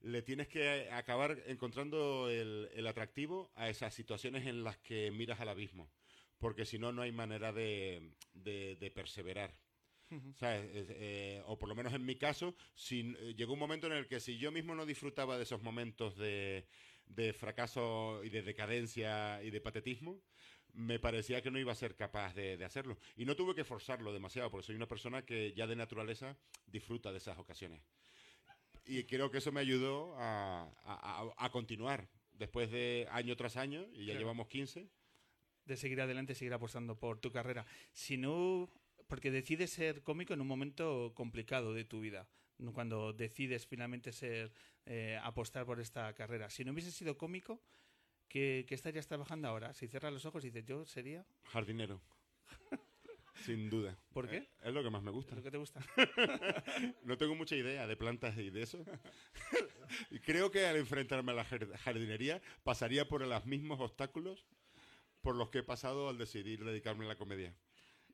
le 0.01 0.21
tienes 0.23 0.47
que 0.47 0.89
acabar 0.91 1.37
encontrando 1.47 2.29
el, 2.29 2.87
atractivo 2.87 3.51
a 3.55 3.69
esas 3.69 3.93
situaciones 3.93 4.47
en 4.47 4.63
las 4.63 4.77
que 4.77 5.11
miras 5.11 5.39
al 5.41 5.49
abismo, 5.49 5.91
porque 6.39 6.65
si 6.65 6.79
no, 6.79 6.91
no 6.93 7.01
hay 7.03 7.11
manera 7.11 7.51
de 7.53 8.91
perseverar. 8.95 9.53
¿Sabes? 10.39 10.75
Es, 10.75 10.87
eh, 10.91 11.41
o 11.45 11.57
por 11.59 11.69
lo 11.69 11.75
menos 11.75 11.93
en 11.93 12.05
mi 12.05 12.15
caso, 12.15 12.55
si, 12.75 13.15
eh, 13.19 13.35
llegó 13.35 13.53
un 13.53 13.59
momento 13.59 13.87
en 13.87 13.93
el 13.93 14.07
que 14.07 14.19
si 14.19 14.37
yo 14.37 14.51
mismo 14.51 14.73
no 14.75 14.85
disfrutaba 14.85 15.37
de 15.37 15.43
esos 15.43 15.61
momentos 15.61 16.17
de, 16.17 16.65
de 17.05 17.33
fracaso 17.33 18.21
y 18.23 18.29
de 18.29 18.41
decadencia 18.41 19.41
y 19.43 19.51
de 19.51 19.61
patetismo, 19.61 20.21
me 20.73 20.99
parecía 20.99 21.41
que 21.41 21.51
no 21.51 21.59
iba 21.59 21.71
a 21.71 21.75
ser 21.75 21.95
capaz 21.95 22.33
de, 22.35 22.57
de 22.57 22.65
hacerlo. 22.65 22.97
Y 23.17 23.25
no 23.25 23.35
tuve 23.35 23.53
que 23.55 23.63
forzarlo 23.63 24.13
demasiado, 24.13 24.49
porque 24.51 24.65
soy 24.67 24.75
una 24.75 24.87
persona 24.87 25.25
que 25.25 25.53
ya 25.53 25.67
de 25.67 25.75
naturaleza 25.75 26.37
disfruta 26.67 27.11
de 27.11 27.17
esas 27.17 27.37
ocasiones. 27.37 27.81
y 28.85 29.03
creo 29.03 29.29
que 29.29 29.37
eso 29.39 29.51
me 29.51 29.59
ayudó 29.59 30.15
a, 30.17 30.63
a- 30.85 31.21
a- 31.21 31.45
a 31.45 31.49
continuar 31.51 32.07
después 32.33 32.71
de 32.71 33.07
año 33.11 33.35
tras 33.35 33.57
año, 33.57 33.85
y 33.93 33.99
ya 33.99 34.05
Claro. 34.05 34.19
llevamos 34.19 34.47
15. 34.47 34.87
de 35.65 35.77
seguir 35.77 36.01
adelante, 36.01 36.33
seguir 36.33 36.53
apostando 36.53 36.97
por 36.97 37.19
tu 37.19 37.31
carrera. 37.31 37.63
Si 37.91 38.17
no, 38.17 38.71
porque 39.09 39.29
decides 39.31 39.71
ser 39.71 40.01
cómico 40.03 40.33
en 40.33 40.39
un 40.39 40.47
momento 40.47 41.11
complicado 41.15 41.73
de 41.73 41.83
tu 41.83 41.99
vida, 41.99 42.29
cuando 42.73 43.11
decides 43.11 43.65
finalmente 43.67 44.13
ser 44.13 44.53
eh, 44.85 45.19
apostar 45.23 45.65
por 45.65 45.79
esta 45.81 46.13
carrera. 46.13 46.49
Si 46.49 46.63
no 46.63 46.71
hubieses 46.71 46.93
sido 46.93 47.17
cómico, 47.17 47.61
¿qué, 48.29 48.63
qué 48.67 48.75
estarías 48.75 49.07
trabajando 49.07 49.47
ahora? 49.49 49.73
Si 49.73 49.87
cierras 49.87 50.13
los 50.13 50.25
ojos 50.25 50.43
y 50.45 50.47
dices, 50.51 50.65
yo 50.65 50.85
sería, 50.85 51.25
Jardinero. 51.45 51.99
Sin 53.45 53.69
duda. 53.69 53.97
¿por 54.13 54.27
qué? 54.29 54.37
Eh, 54.37 54.49
Es 54.65 54.73
lo 54.73 54.83
que 54.83 54.89
más 54.89 55.01
me 55.01 55.11
gusta. 55.11 55.31
¿Es 55.31 55.37
lo 55.37 55.43
que 55.43 55.51
te 55.51 55.57
gusta? 55.57 55.79
No 57.03 57.17
tengo 57.17 57.35
mucha 57.35 57.55
idea 57.55 57.87
de 57.87 57.95
plantas 57.97 58.37
y 58.37 58.49
de 58.49 58.61
eso. 58.63 58.83
y 60.11 60.19
creo 60.19 60.51
que 60.51 60.65
al 60.65 60.75
enfrentarme 60.75 61.31
a 61.31 61.35
la 61.35 61.45
jar- 61.45 61.75
jardinería 61.77 62.41
pasaría 62.63 63.07
por 63.07 63.25
los 63.25 63.45
mismos 63.45 63.79
obstáculos 63.79 64.45
por 65.21 65.35
los 65.35 65.49
que 65.49 65.59
he 65.59 65.63
pasado 65.63 66.09
al 66.09 66.17
decidir 66.17 66.63
dedicarme 66.63 67.05
a 67.05 67.09
la 67.09 67.15
comedia. 67.17 67.55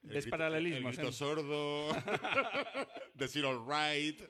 El 0.05 0.09
¿Ves 0.13 0.25
grito- 0.25 0.29
paralelismos, 0.31 0.91
El 0.91 0.97
grito 0.97 1.09
eh? 1.09 1.13
sordo, 1.13 1.89
decir 3.15 3.43
all 3.45 3.59
right, 3.67 4.21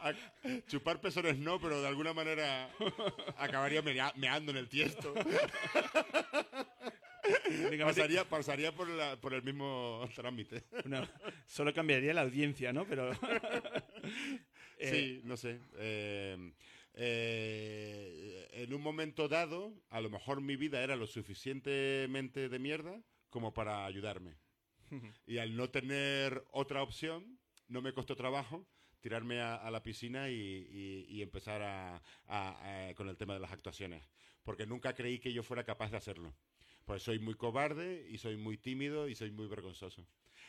a- 0.00 0.60
chupar 0.68 1.00
pezones 1.00 1.36
no, 1.38 1.60
pero 1.60 1.80
de 1.82 1.88
alguna 1.88 2.12
manera 2.14 2.70
acabaría 3.36 3.82
mea- 3.82 4.12
meando 4.16 4.52
en 4.52 4.58
el 4.58 4.68
tiesto. 4.68 5.12
Pasaría, 7.80 8.24
pasaría 8.24 8.72
por, 8.72 8.88
la- 8.88 9.16
por 9.20 9.34
el 9.34 9.42
mismo 9.42 10.08
trámite. 10.14 10.64
Bueno, 10.84 11.06
solo 11.46 11.72
cambiaría 11.74 12.14
la 12.14 12.22
audiencia, 12.22 12.72
¿no? 12.72 12.86
Pero... 12.86 13.10
Eh, 14.78 14.90
Sí, 14.90 15.20
no 15.24 15.38
sé. 15.38 15.58
Eh, 15.78 16.52
eh, 16.92 18.46
en 18.52 18.74
un 18.74 18.82
momento 18.82 19.26
dado, 19.26 19.72
a 19.88 20.02
lo 20.02 20.10
mejor 20.10 20.42
mi 20.42 20.54
vida 20.56 20.82
era 20.82 20.96
lo 20.96 21.06
suficientemente 21.06 22.50
de 22.50 22.58
mierda 22.58 23.00
como 23.30 23.54
para 23.54 23.86
ayudarme. 23.86 24.34
Y 25.26 25.38
al 25.38 25.56
no 25.56 25.70
tener 25.70 26.44
otra 26.52 26.82
opción, 26.82 27.38
no 27.68 27.82
me 27.82 27.92
costó 27.92 28.14
trabajo 28.16 28.66
tirarme 29.00 29.40
a, 29.40 29.54
a 29.56 29.70
la 29.70 29.82
piscina 29.82 30.30
y, 30.30 30.34
y- 30.34 31.06
y 31.08 31.22
empezar 31.22 31.62
a- 31.62 32.02
a- 32.26 32.92
con 32.96 33.08
el 33.08 33.16
tema 33.16 33.34
de 33.34 33.40
las 33.40 33.52
actuaciones. 33.52 34.02
Porque 34.42 34.66
nunca 34.66 34.94
creí 34.94 35.18
que 35.18 35.32
yo 35.32 35.42
fuera 35.42 35.64
capaz 35.64 35.90
de 35.90 35.96
hacerlo. 35.96 36.34
Pues 36.84 37.02
soy 37.02 37.18
muy 37.18 37.34
cobarde 37.34 38.06
y 38.08 38.18
soy 38.18 38.36
muy 38.36 38.56
tímido 38.58 39.08
y 39.08 39.14
soy 39.14 39.30
muy 39.32 39.46
vergonzoso. 39.48 40.06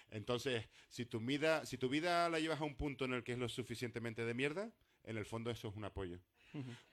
Entonces, 0.09 0.67
si 0.89 1.05
tu 1.05 1.19
vida, 1.19 1.65
si 1.65 1.77
tu 1.77 1.89
vida 1.89 2.29
la 2.29 2.39
llevas 2.39 2.61
a 2.61 2.63
un 2.65 2.75
punto 2.75 3.05
en 3.05 3.13
el 3.13 3.23
que 3.23 3.33
es 3.33 3.39
lo 3.39 3.49
suficientemente 3.49 4.23
de 4.25 4.33
mierda, 4.33 4.71
en 5.03 5.17
el 5.17 5.25
fondo 5.25 5.49
eso 5.51 5.67
es 5.69 5.75
un 5.75 5.85
apoyo. 5.85 6.19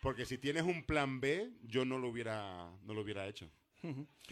Porque 0.01 0.25
si 0.27 0.39
tienes 0.39 0.63
un 0.65 0.85
plan 0.85 1.21
B, 1.21 1.51
yo 1.63 1.85
no 1.85 1.99
lo 1.99 2.09
hubiera, 2.09 2.71
no 2.83 2.95
lo 2.95 3.03
hubiera 3.03 3.27
hecho. 3.29 3.51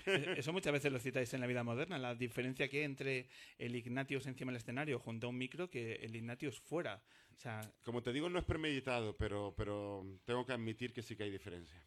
Eh, 0.07 0.35
Eso 0.38 0.53
muchas 0.53 0.73
veces 0.73 0.91
lo 0.93 0.99
citáis 0.99 1.33
en 1.35 1.41
la 1.41 1.47
vida 1.47 1.62
moderna, 1.62 1.99
la 1.99 2.15
diferencia 2.15 2.69
que 2.69 2.79
hay 2.79 2.85
entre 2.85 3.29
el 3.59 3.77
Ignatius 3.77 4.27
encima 4.27 4.51
del 4.51 4.57
escenario 4.57 4.99
junto 4.99 5.27
a 5.27 5.31
un 5.31 5.37
micro 5.38 5.69
que 5.71 5.95
el 5.97 6.17
Ignatius 6.17 6.59
fuera. 6.61 7.03
O 7.37 7.38
sea, 7.38 7.61
Como 7.85 8.03
te 8.03 8.12
digo, 8.12 8.29
no 8.31 8.38
es 8.38 8.45
premeditado, 8.45 9.17
pero, 9.17 9.55
pero 9.57 10.05
tengo 10.25 10.47
que 10.47 10.53
admitir 10.53 10.93
que 10.93 11.03
sí 11.03 11.17
que 11.17 11.25
hay 11.25 11.31
diferencia. 11.31 11.83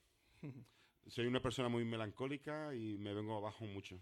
Soy 1.08 1.26
una 1.28 1.42
persona 1.42 1.70
muy 1.70 1.86
melancólica 1.86 2.74
y 2.76 2.98
me 2.98 3.14
vengo 3.14 3.38
abajo 3.38 3.66
mucho. 3.66 4.00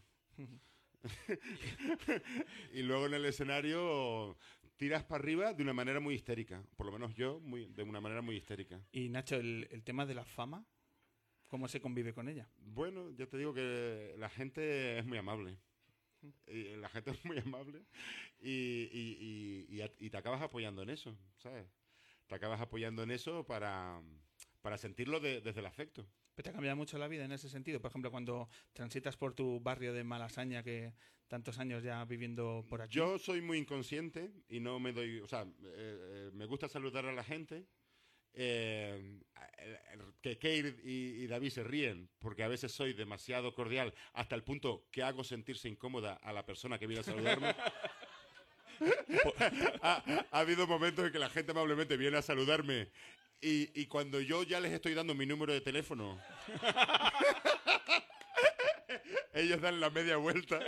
y 2.73 2.81
luego 2.81 3.05
en 3.07 3.13
el 3.13 3.25
escenario 3.25 4.37
tiras 4.77 5.03
para 5.03 5.21
arriba 5.23 5.53
de 5.53 5.63
una 5.63 5.73
manera 5.73 5.99
muy 5.99 6.15
histérica. 6.15 6.63
Por 6.75 6.85
lo 6.85 6.91
menos 6.91 7.13
yo, 7.15 7.39
muy, 7.39 7.65
de 7.67 7.83
una 7.83 8.01
manera 8.01 8.21
muy 8.21 8.35
histérica. 8.37 8.81
y 8.91 9.09
Nacho, 9.09 9.35
el, 9.35 9.67
el 9.71 9.83
tema 9.83 10.05
de 10.05 10.15
la 10.15 10.25
fama, 10.25 10.65
¿cómo 11.53 11.67
se 11.67 11.79
convive 11.79 12.15
con 12.15 12.27
ella? 12.27 12.49
Bueno, 12.57 13.11
ya 13.11 13.27
te 13.27 13.37
digo 13.37 13.53
que 13.53 14.15
la 14.17 14.27
gente 14.27 14.97
es 14.97 15.05
muy 15.05 15.19
amable. 15.19 15.59
Y 16.47 16.75
la 16.77 16.89
gente 16.89 17.11
es 17.19 17.23
muy 17.25 17.37
amable 17.37 17.83
y, 18.41 18.89
y- 18.91 19.67
y- 19.69 20.05
y 20.05 20.09
te 20.09 20.17
acabas 20.17 20.41
apoyando 20.41 20.81
en 20.81 20.89
eso, 20.89 21.15
¿sabes? 21.37 21.67
Te 22.25 22.33
acabas 22.33 22.59
apoyando 22.59 23.03
en 23.03 23.11
eso 23.11 23.45
para, 23.45 24.01
para 24.63 24.79
sentirlo 24.79 25.19
de- 25.19 25.41
desde 25.41 25.59
el 25.59 25.67
afecto. 25.67 26.07
¿Pero 26.33 26.43
te 26.45 26.49
ha 26.49 26.53
cambiado 26.53 26.75
mucho 26.75 26.97
la 26.97 27.07
vida 27.07 27.23
en 27.23 27.31
ese 27.31 27.49
sentido? 27.49 27.79
Por 27.79 27.91
ejemplo, 27.91 28.09
cuando 28.09 28.49
transitas 28.73 29.15
por 29.15 29.35
tu 29.35 29.59
barrio 29.59 29.93
de 29.93 30.03
Malasaña, 30.03 30.63
que 30.63 30.95
tantos 31.27 31.59
años 31.59 31.83
ya 31.83 32.03
viviendo 32.05 32.65
por 32.67 32.81
aquí. 32.81 32.95
Yo 32.95 33.19
soy 33.19 33.41
muy 33.43 33.59
inconsciente 33.59 34.31
y 34.49 34.59
no 34.59 34.79
me 34.79 34.91
doy, 34.91 35.19
o 35.19 35.27
sea, 35.27 35.43
eh, 35.43 35.47
eh, 35.63 36.31
me 36.33 36.47
gusta 36.47 36.67
saludar 36.67 37.05
a 37.05 37.13
la 37.13 37.23
gente. 37.23 37.67
Eh, 38.33 39.19
que 40.21 40.37
Keir 40.37 40.81
y, 40.83 41.23
y 41.23 41.27
David 41.27 41.49
se 41.49 41.63
ríen 41.63 42.09
porque 42.19 42.43
a 42.43 42.47
veces 42.47 42.71
soy 42.71 42.93
demasiado 42.93 43.53
cordial 43.53 43.93
hasta 44.13 44.35
el 44.35 44.43
punto 44.43 44.85
que 44.91 45.03
hago 45.03 45.23
sentirse 45.23 45.69
incómoda 45.69 46.13
a 46.21 46.33
la 46.33 46.45
persona 46.45 46.79
que 46.79 46.87
viene 46.87 47.01
a 47.01 47.03
saludarme. 47.03 47.55
ha, 49.81 50.25
ha 50.31 50.39
habido 50.39 50.67
momentos 50.67 51.05
en 51.05 51.11
que 51.11 51.19
la 51.19 51.29
gente 51.29 51.51
amablemente 51.51 51.97
viene 51.97 52.17
a 52.17 52.21
saludarme 52.21 52.89
y, 53.43 53.69
y 53.79 53.85
cuando 53.87 54.21
yo 54.21 54.43
ya 54.43 54.61
les 54.61 54.71
estoy 54.71 54.93
dando 54.93 55.13
mi 55.13 55.25
número 55.25 55.51
de 55.51 55.59
teléfono, 55.59 56.17
ellos 59.33 59.59
dan 59.59 59.81
la 59.81 59.89
media 59.89 60.15
vuelta. 60.15 60.61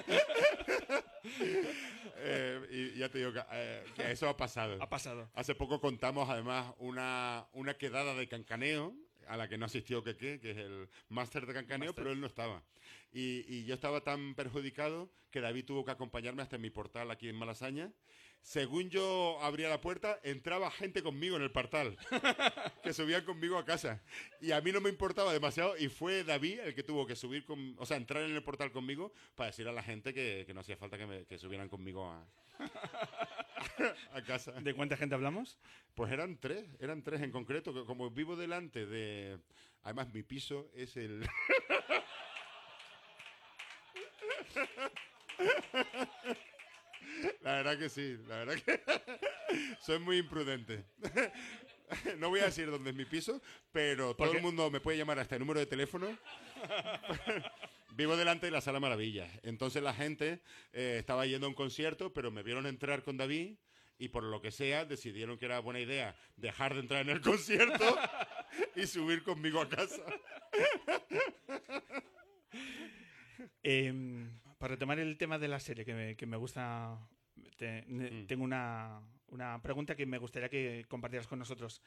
Eh, 2.27 2.91
y 2.95 2.99
ya 2.99 3.09
te 3.09 3.19
digo 3.19 3.31
que, 3.31 3.41
eh, 3.51 3.83
que 3.95 4.11
eso 4.11 4.27
ha 4.27 4.35
pasado. 4.35 4.81
Ha 4.81 4.89
pasado. 4.89 5.29
Hace 5.35 5.53
poco 5.53 5.79
contamos 5.79 6.29
además 6.29 6.73
una, 6.79 7.45
una 7.53 7.75
quedada 7.75 8.15
de 8.15 8.27
cancaneo 8.27 8.93
a 9.27 9.37
la 9.37 9.47
que 9.47 9.57
no 9.57 9.65
asistió 9.65 10.03
Keke, 10.03 10.39
que 10.39 10.51
es 10.51 10.57
el 10.57 10.89
máster 11.09 11.45
de 11.45 11.53
cancaneo, 11.53 11.93
pero 11.95 12.11
él 12.11 12.19
no 12.21 12.27
estaba. 12.27 12.63
Y, 13.11 13.45
y 13.47 13.65
yo 13.65 13.75
estaba 13.75 14.01
tan 14.01 14.35
perjudicado 14.35 15.09
que 15.31 15.41
David 15.41 15.65
tuvo 15.65 15.85
que 15.85 15.91
acompañarme 15.91 16.41
hasta 16.41 16.57
mi 16.57 16.69
portal 16.69 17.11
aquí 17.11 17.29
en 17.29 17.35
Malasaña. 17.35 17.91
Según 18.41 18.91
yo 18.91 19.39
abría 19.41 19.69
la 19.69 19.81
puerta, 19.81 20.19
entraba 20.23 20.69
gente 20.69 21.01
conmigo 21.01 21.35
en 21.35 21.41
el 21.41 21.51
portal, 21.51 21.97
que 22.83 22.93
subían 22.93 23.25
conmigo 23.25 23.57
a 23.57 23.65
casa. 23.65 24.03
Y 24.39 24.51
a 24.51 24.61
mí 24.61 24.71
no 24.71 24.81
me 24.81 24.89
importaba 24.91 25.33
demasiado 25.33 25.75
y 25.77 25.87
fue 25.89 26.23
David 26.23 26.59
el 26.59 26.75
que 26.75 26.83
tuvo 26.83 27.07
que 27.07 27.15
subir, 27.15 27.43
con, 27.45 27.75
o 27.79 27.85
sea, 27.87 27.97
entrar 27.97 28.21
en 28.23 28.35
el 28.35 28.43
portal 28.43 28.71
conmigo 28.71 29.11
para 29.33 29.47
decir 29.47 29.67
a 29.67 29.71
la 29.71 29.81
gente 29.81 30.13
que, 30.13 30.43
que 30.45 30.53
no 30.53 30.59
hacía 30.59 30.77
falta 30.77 30.95
que, 30.97 31.07
me- 31.07 31.25
que 31.25 31.39
subieran 31.39 31.69
conmigo 31.69 32.05
a, 32.07 32.23
a 34.13 34.21
casa. 34.21 34.51
¿De 34.53 34.73
cuánta 34.73 34.97
gente 34.97 35.15
hablamos? 35.15 35.57
Pues 35.93 36.11
eran 36.11 36.37
tres, 36.37 36.65
eran 36.79 37.03
tres 37.03 37.21
en 37.21 37.31
concreto, 37.31 37.73
que 37.73 37.85
como 37.85 38.09
vivo 38.09 38.35
delante 38.35 38.85
de... 38.85 39.39
Además, 39.83 40.13
mi 40.13 40.23
piso 40.23 40.71
es 40.73 40.97
el... 40.97 41.27
La 47.41 47.53
verdad 47.57 47.77
que 47.77 47.89
sí, 47.89 48.17
la 48.27 48.37
verdad 48.37 48.55
que 48.55 48.81
soy 49.81 49.99
muy 49.99 50.17
imprudente. 50.17 50.85
No 52.17 52.29
voy 52.29 52.39
a 52.39 52.45
decir 52.45 52.69
dónde 52.69 52.89
es 52.89 52.95
mi 52.95 53.05
piso, 53.05 53.41
pero 53.71 54.15
todo 54.15 54.31
el 54.31 54.41
mundo 54.41 54.71
me 54.71 54.79
puede 54.79 54.97
llamar 54.97 55.19
a 55.19 55.21
este 55.21 55.37
número 55.37 55.59
de 55.59 55.67
teléfono. 55.67 56.07
Vivo 57.95 58.17
delante 58.17 58.47
de 58.47 58.51
la 58.51 58.61
Sala 58.61 58.79
Maravillas. 58.79 59.31
Entonces 59.43 59.81
la 59.81 59.93
gente 59.93 60.41
eh, 60.73 60.97
estaba 60.99 61.25
yendo 61.25 61.47
a 61.47 61.49
un 61.49 61.55
concierto, 61.55 62.11
pero 62.13 62.29
me 62.31 62.43
vieron 62.43 62.65
entrar 62.65 63.03
con 63.03 63.15
David 63.17 63.55
y 63.97 64.09
por 64.09 64.23
lo 64.23 64.41
que 64.41 64.51
sea 64.51 64.83
decidieron 64.85 65.37
que 65.37 65.45
era 65.45 65.59
buena 65.59 65.79
idea 65.79 66.15
dejar 66.35 66.73
de 66.73 66.81
entrar 66.81 67.01
en 67.03 67.09
el 67.11 67.21
concierto 67.21 67.97
y 68.75 68.85
subir 68.87 69.23
conmigo 69.23 69.61
a 69.61 69.69
casa. 69.69 70.01
Eh, 73.63 73.91
para 74.57 74.75
retomar 74.75 74.99
el 74.99 75.17
tema 75.17 75.37
de 75.39 75.47
la 75.47 75.59
serie, 75.59 75.83
que 75.85 75.93
me, 75.93 76.15
que 76.15 76.25
me 76.25 76.37
gusta, 76.37 76.97
te- 77.57 77.83
Mm. 77.87 78.27
tengo 78.27 78.43
una, 78.43 79.01
una 79.27 79.61
pregunta 79.61 79.95
que 79.95 80.05
me 80.05 80.17
gustaría 80.19 80.49
que 80.49 80.85
compartieras 80.87 81.27
con 81.27 81.39
nosotros. 81.39 81.81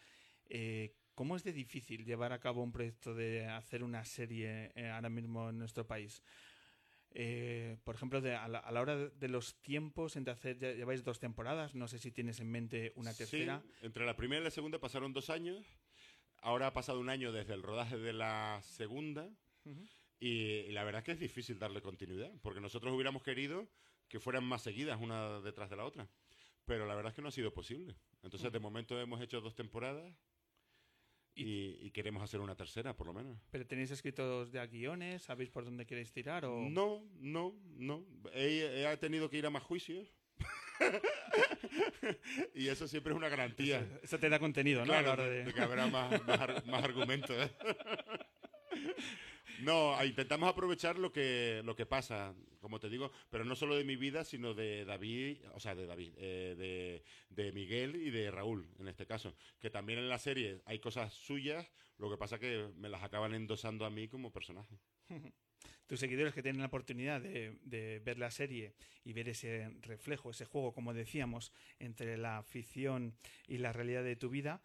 Eh, 0.49 0.93
¿Cómo 1.19 1.35
es 1.35 1.43
de 1.43 1.53
difícil 1.53 2.05
llevar 2.05 2.33
a 2.33 2.39
cabo 2.39 2.63
un 2.63 2.71
proyecto 2.71 3.13
de 3.13 3.45
hacer 3.45 3.83
una 3.83 4.05
serie 4.05 4.71
eh, 4.77 4.89
ahora 4.89 5.09
mismo 5.09 5.49
en 5.49 5.59
nuestro 5.59 5.85
país? 5.85 6.23
Eh, 7.11 7.77
por 7.83 7.97
ejemplo, 7.97 8.21
de- 8.21 8.37
a, 8.37 8.47
la, 8.47 8.61
a 8.61 8.71
la 8.71 8.81
hora 8.81 8.97
de, 9.09 9.27
los 9.27 9.61
tiempos, 9.61 10.15
entre 10.15 10.33
hacer, 10.33 10.61
ya 10.61 10.71
lleváis 10.75 11.03
dos 11.03 11.19
temporadas, 11.19 11.75
no 11.75 11.89
sé 11.89 11.99
si 11.99 12.13
tienes 12.13 12.39
en 12.39 12.49
mente 12.49 12.93
una 12.95 13.13
tercera. 13.13 13.61
Sí, 13.61 13.85
entre 13.85 14.07
la 14.07 14.15
primera 14.15 14.43
y 14.43 14.45
la 14.45 14.53
segunda 14.53 14.79
pasaron 14.79 15.13
dos 15.13 15.29
años. 15.29 15.67
Ahora 16.37 16.69
ha 16.69 16.73
pasado 16.73 17.01
un 17.01 17.09
año 17.09 17.33
desde 17.33 17.55
el 17.55 17.65
rodaje 17.65 17.99
de 17.99 18.13
la 18.13 18.61
segunda. 18.63 19.29
y, 20.21 20.29
y 20.29 20.71
la 20.71 20.85
verdad 20.85 21.01
es 21.01 21.05
que 21.05 21.13
es 21.13 21.19
difícil 21.19 21.59
darle 21.59 21.83
continuidad, 21.83 22.31
porque 22.43 22.61
nosotros 22.61 22.95
hubiéramos 22.95 23.25
querido 23.25 23.69
que 24.07 24.21
fueran 24.21 24.45
más 24.45 24.63
seguidas 24.63 25.01
una 25.01 25.41
detrás 25.41 25.69
de 25.69 25.75
la 25.79 25.85
otra. 25.85 26.09
Pero 26.65 26.87
la 26.87 26.95
verdad 26.95 27.11
es 27.11 27.17
que 27.17 27.23
no 27.23 27.29
ha 27.29 27.33
sido 27.33 27.53
posible. 27.53 27.97
Entonces, 28.23 28.53
de 28.53 28.61
momento 28.61 29.01
hemos 29.01 29.21
hecho 29.21 29.41
dos 29.41 29.57
temporadas 29.57 30.15
y, 31.39 31.79
y 31.87 31.91
queremos 31.93 32.23
hacer 32.23 32.41
una 32.41 32.55
tercera, 32.57 32.97
por 32.97 33.07
lo 33.07 33.13
menos. 33.15 33.39
¿Pero 33.51 33.67
tenéis 33.67 33.91
escritos 33.91 34.51
ya 34.51 34.67
guiones? 34.67 35.23
¿Sabéis 35.23 35.51
por 35.51 35.65
dónde 35.65 35.87
queréis 35.87 36.13
tirar? 36.13 36.45
O... 36.45 36.69
No, 36.69 37.05
no, 37.21 37.55
no. 37.77 38.05
He, 38.35 38.85
he 38.91 38.97
tenido 38.97 39.31
que 39.31 39.39
ir 39.39 39.47
a 39.47 39.51
más 39.51 39.63
juicios. 39.63 40.13
y 42.55 42.69
eso 42.69 42.87
siempre 42.89 43.13
es 43.13 43.17
una 43.17 43.29
garantía. 43.29 43.87
Eso 44.03 44.19
te 44.19 44.29
da 44.29 44.39
contenido, 44.39 44.81
¿no? 44.81 44.87
Claro, 44.87 45.23
de, 45.25 45.31
de- 45.31 45.45
de 45.45 45.53
que 45.55 45.61
habrá 45.61 45.87
más, 45.89 46.25
más, 46.27 46.67
más 46.67 46.85
argumentos. 46.85 47.31
¿eh? 47.37 47.51
No, 49.63 50.03
intentamos 50.05 50.49
aprovechar 50.49 50.99
lo 50.99 51.13
que, 51.13 51.63
lo 51.65 51.75
que 51.75 51.87
pasa, 51.87 52.35
como 52.61 52.79
te 52.79 52.89
digo, 52.89 53.11
pero 53.31 53.45
no 53.45 53.57
solo 53.57 53.77
de 53.77 53.85
mi 53.85 53.97
vida, 53.97 54.25
sino 54.25 54.55
de 54.55 54.85
David, 54.85 55.39
o 55.55 55.61
sea, 55.61 55.75
de 55.75 55.87
David, 55.87 56.13
eh, 56.17 56.55
de, 56.57 57.43
de 57.43 57.53
Miguel 57.53 57.97
y 57.97 58.11
de 58.11 58.31
Raúl, 58.31 58.69
en 58.79 58.89
este 58.89 59.07
caso. 59.07 59.35
Que 59.59 59.71
también 59.71 59.99
en 59.99 60.09
la 60.09 60.19
serie 60.19 60.61
hay 60.65 60.79
cosas 60.79 61.13
suyas, 61.15 61.71
lo 61.99 62.11
que 62.11 62.17
pasa 62.17 62.39
que 62.39 62.69
me 62.77 62.89
las 62.89 63.03
acaban 63.03 63.35
endosando 63.35 63.85
a 63.85 63.91
mí 63.91 64.09
como 64.09 64.33
personaje. 64.33 64.79
tus 65.87 65.99
seguidores 65.99 66.35
que 66.35 66.43
tienen 66.43 66.61
la 66.61 66.69
oportunidad 66.69 67.21
de 67.21 68.01
ver 68.05 68.19
la 68.19 68.31
serie 68.31 68.75
y 69.05 69.15
ver 69.15 69.31
ese 69.31 69.71
reflejo, 69.81 70.31
ese 70.31 70.45
juego, 70.45 70.75
como 70.75 70.93
decíamos, 70.93 71.51
entre 71.79 72.19
la 72.19 72.43
ficción 72.43 73.17
y 73.47 73.57
la 73.57 73.73
realidad 73.73 74.05
de 74.05 74.15
tu 74.15 74.29
vida 74.29 74.63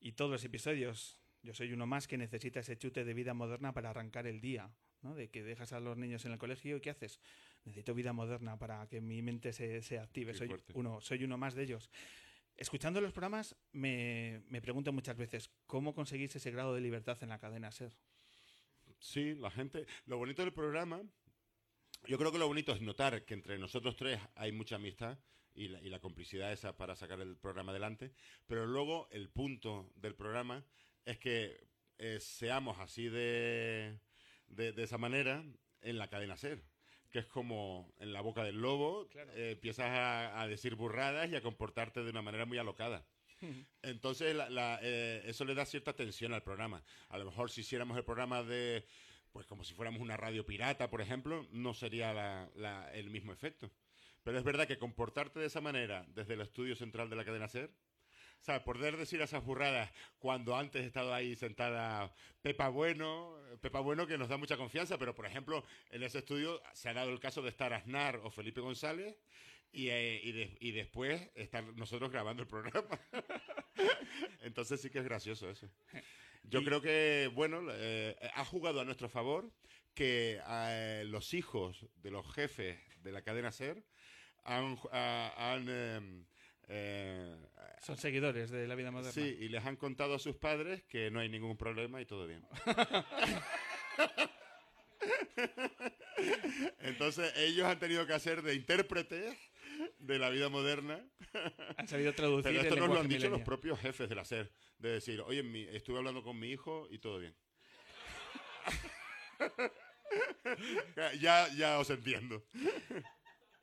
y 0.00 0.12
todos 0.12 0.32
los 0.32 0.44
episodios. 0.44 1.16
Yo 1.44 1.52
soy 1.52 1.72
uno 1.74 1.86
más 1.86 2.08
que 2.08 2.16
necesita 2.16 2.60
ese 2.60 2.78
chute 2.78 3.04
de 3.04 3.12
vida 3.12 3.34
moderna 3.34 3.74
para 3.74 3.90
arrancar 3.90 4.26
el 4.26 4.40
día, 4.40 4.70
¿no? 5.02 5.14
De 5.14 5.28
que 5.28 5.42
dejas 5.42 5.74
a 5.74 5.78
los 5.78 5.94
niños 5.98 6.24
en 6.24 6.32
el 6.32 6.38
colegio 6.38 6.78
y 6.78 6.80
¿qué 6.80 6.88
haces? 6.88 7.20
Necesito 7.66 7.94
vida 7.94 8.14
moderna 8.14 8.58
para 8.58 8.88
que 8.88 9.02
mi 9.02 9.20
mente 9.20 9.52
se, 9.52 9.82
se 9.82 9.98
active. 9.98 10.32
Qué 10.32 10.38
Soy 10.38 10.48
fuerte. 10.48 10.72
uno, 10.74 11.02
soy 11.02 11.22
uno 11.22 11.36
más 11.36 11.54
de 11.54 11.64
ellos. 11.64 11.90
Escuchando 12.56 13.00
los 13.02 13.12
programas 13.12 13.56
me, 13.72 14.42
me 14.48 14.62
pregunto 14.62 14.90
muchas 14.90 15.18
veces, 15.18 15.50
¿cómo 15.66 15.94
conseguís 15.94 16.34
ese 16.34 16.50
grado 16.50 16.74
de 16.74 16.80
libertad 16.80 17.18
en 17.22 17.28
la 17.28 17.38
cadena 17.38 17.70
SER? 17.70 17.92
Sí, 18.98 19.34
la 19.34 19.50
gente. 19.50 19.84
Lo 20.06 20.16
bonito 20.16 20.42
del 20.42 20.54
programa, 20.54 21.02
yo 22.06 22.16
creo 22.16 22.32
que 22.32 22.38
lo 22.38 22.46
bonito 22.46 22.72
es 22.72 22.80
notar 22.80 23.26
que 23.26 23.34
entre 23.34 23.58
nosotros 23.58 23.96
tres 23.96 24.18
hay 24.34 24.52
mucha 24.52 24.76
amistad 24.76 25.18
y 25.52 25.68
la, 25.68 25.80
y 25.82 25.90
la 25.90 26.00
complicidad 26.00 26.52
esa 26.52 26.74
para 26.76 26.96
sacar 26.96 27.20
el 27.20 27.36
programa 27.36 27.72
adelante, 27.72 28.12
pero 28.46 28.64
luego 28.66 29.08
el 29.10 29.28
punto 29.28 29.92
del 29.96 30.14
programa 30.14 30.64
es 31.04 31.18
que 31.18 31.66
eh, 31.98 32.18
seamos 32.20 32.78
así 32.78 33.08
de, 33.08 33.98
de, 34.48 34.72
de 34.72 34.82
esa 34.82 34.98
manera 34.98 35.44
en 35.82 35.98
la 35.98 36.08
cadena 36.08 36.36
SER. 36.36 36.62
Que 37.10 37.20
es 37.20 37.26
como 37.26 37.92
en 38.00 38.12
la 38.12 38.20
boca 38.22 38.42
del 38.42 38.60
lobo, 38.60 39.08
eh, 39.36 39.52
empiezas 39.52 39.86
a, 39.86 40.40
a 40.40 40.48
decir 40.48 40.74
burradas 40.74 41.30
y 41.30 41.36
a 41.36 41.42
comportarte 41.42 42.02
de 42.02 42.10
una 42.10 42.22
manera 42.22 42.44
muy 42.44 42.58
alocada. 42.58 43.06
Entonces, 43.82 44.34
la- 44.34 44.50
la, 44.50 44.80
eh, 44.82 45.22
eso 45.26 45.44
le 45.44 45.54
da 45.54 45.64
cierta 45.64 45.92
tensión 45.94 46.32
al 46.32 46.42
programa. 46.42 46.82
A 47.10 47.18
lo 47.18 47.24
mejor 47.26 47.50
si 47.50 47.60
hiciéramos 47.60 47.96
el 47.96 48.04
programa 48.04 48.42
de, 48.42 48.84
pues 49.32 49.46
como 49.46 49.62
si 49.64 49.74
fuéramos 49.74 50.00
una 50.00 50.16
radio 50.16 50.44
pirata, 50.44 50.90
por 50.90 51.00
ejemplo, 51.00 51.46
no 51.52 51.72
sería 51.74 52.12
la- 52.56 52.90
el 52.94 53.10
mismo 53.10 53.32
efecto. 53.32 53.70
Pero 54.24 54.38
es 54.38 54.44
verdad 54.44 54.66
que 54.66 54.78
comportarte 54.78 55.38
de 55.38 55.46
esa 55.46 55.60
manera 55.60 56.06
desde 56.08 56.34
el 56.34 56.40
estudio 56.40 56.74
central 56.74 57.10
de 57.10 57.16
la 57.16 57.24
cadena 57.24 57.46
SER, 57.46 57.70
sea, 58.44 58.62
poder 58.64 58.96
decir 58.96 59.20
esas 59.22 59.42
burradas 59.44 59.90
cuando 60.18 60.56
antes 60.56 60.82
he 60.82 60.86
estado 60.86 61.12
ahí 61.14 61.34
sentada 61.36 62.14
Pepa 62.42 62.68
Bueno, 62.68 63.36
Pepa 63.60 63.80
Bueno 63.80 64.06
que 64.06 64.18
nos 64.18 64.28
da 64.28 64.36
mucha 64.36 64.56
confianza, 64.56 64.98
pero 64.98 65.14
por 65.14 65.26
ejemplo, 65.26 65.64
en 65.90 66.02
ese 66.02 66.18
estudio 66.18 66.62
se 66.74 66.88
ha 66.90 66.94
dado 66.94 67.10
el 67.10 67.20
caso 67.20 67.40
de 67.42 67.48
estar 67.50 67.72
Aznar 67.72 68.16
o 68.22 68.30
Felipe 68.30 68.60
González 68.60 69.16
y, 69.72 69.88
eh, 69.88 70.20
y, 70.22 70.32
de- 70.32 70.56
y 70.60 70.70
después 70.72 71.30
estar 71.34 71.64
nosotros 71.74 72.10
grabando 72.10 72.42
el 72.42 72.48
programa. 72.48 73.00
Entonces 74.40 74.80
sí 74.80 74.90
que 74.90 74.98
es 74.98 75.04
gracioso 75.04 75.50
eso. 75.50 75.68
Yo 76.44 76.60
Y- 76.60 76.64
creo 76.64 76.80
que, 76.80 77.30
bueno, 77.34 77.62
eh, 77.72 78.16
ha 78.34 78.44
jugado 78.44 78.80
a 78.80 78.84
nuestro 78.84 79.08
favor 79.08 79.50
que 79.94 80.40
eh, 80.46 81.04
los 81.06 81.34
hijos 81.34 81.86
de 82.02 82.10
los 82.10 82.30
jefes 82.34 82.78
de 83.02 83.12
la 83.12 83.22
cadena 83.22 83.50
SER 83.52 83.82
han, 84.44 84.76
ah, 84.92 85.32
han, 85.54 85.68
em, 85.68 86.24
eh, 86.68 87.36
Son 87.80 87.96
seguidores 87.96 88.50
de 88.50 88.66
la 88.66 88.74
vida 88.74 88.90
moderna. 88.90 89.12
Sí, 89.12 89.36
y 89.40 89.48
les 89.48 89.64
han 89.64 89.76
contado 89.76 90.14
a 90.14 90.18
sus 90.18 90.36
padres 90.36 90.82
que 90.84 91.10
no 91.10 91.20
hay 91.20 91.28
ningún 91.28 91.56
problema 91.56 92.00
y 92.00 92.06
todo 92.06 92.26
bien. 92.26 92.44
Entonces 96.80 97.32
ellos 97.36 97.66
han 97.66 97.78
tenido 97.78 98.06
que 98.06 98.12
hacer 98.14 98.42
de 98.42 98.54
intérpretes 98.54 99.36
de 99.98 100.18
la 100.18 100.30
vida 100.30 100.48
moderna. 100.48 101.04
Han 101.76 101.88
sabido 101.88 102.12
traducir 102.14 102.44
Pero 102.44 102.60
el 102.60 102.66
esto 102.66 102.76
nos 102.76 102.88
lo 102.88 103.00
han 103.00 103.08
dicho 103.08 103.22
los 103.22 103.30
millennial. 103.30 103.44
propios 103.44 103.80
jefes 103.80 104.08
de 104.08 104.14
la 104.14 104.24
SER. 104.24 104.52
De 104.78 104.90
decir, 104.90 105.20
oye, 105.20 105.42
mi- 105.42 105.64
estuve 105.68 105.98
hablando 105.98 106.22
con 106.22 106.38
mi 106.38 106.50
hijo 106.50 106.86
y 106.90 106.98
todo 106.98 107.18
bien. 107.18 107.34
ya, 111.20 111.48
ya 111.56 111.78
os 111.78 111.90
entiendo. 111.90 112.44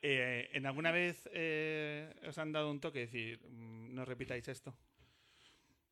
Eh, 0.01 0.49
¿En 0.53 0.65
alguna 0.65 0.91
vez 0.91 1.29
eh, 1.31 2.11
os 2.27 2.37
han 2.37 2.51
dado 2.51 2.71
un 2.71 2.79
toque? 2.79 2.99
decir, 2.99 3.39
mm, 3.47 3.93
no 3.93 4.03
repitáis 4.05 4.47
esto. 4.47 4.75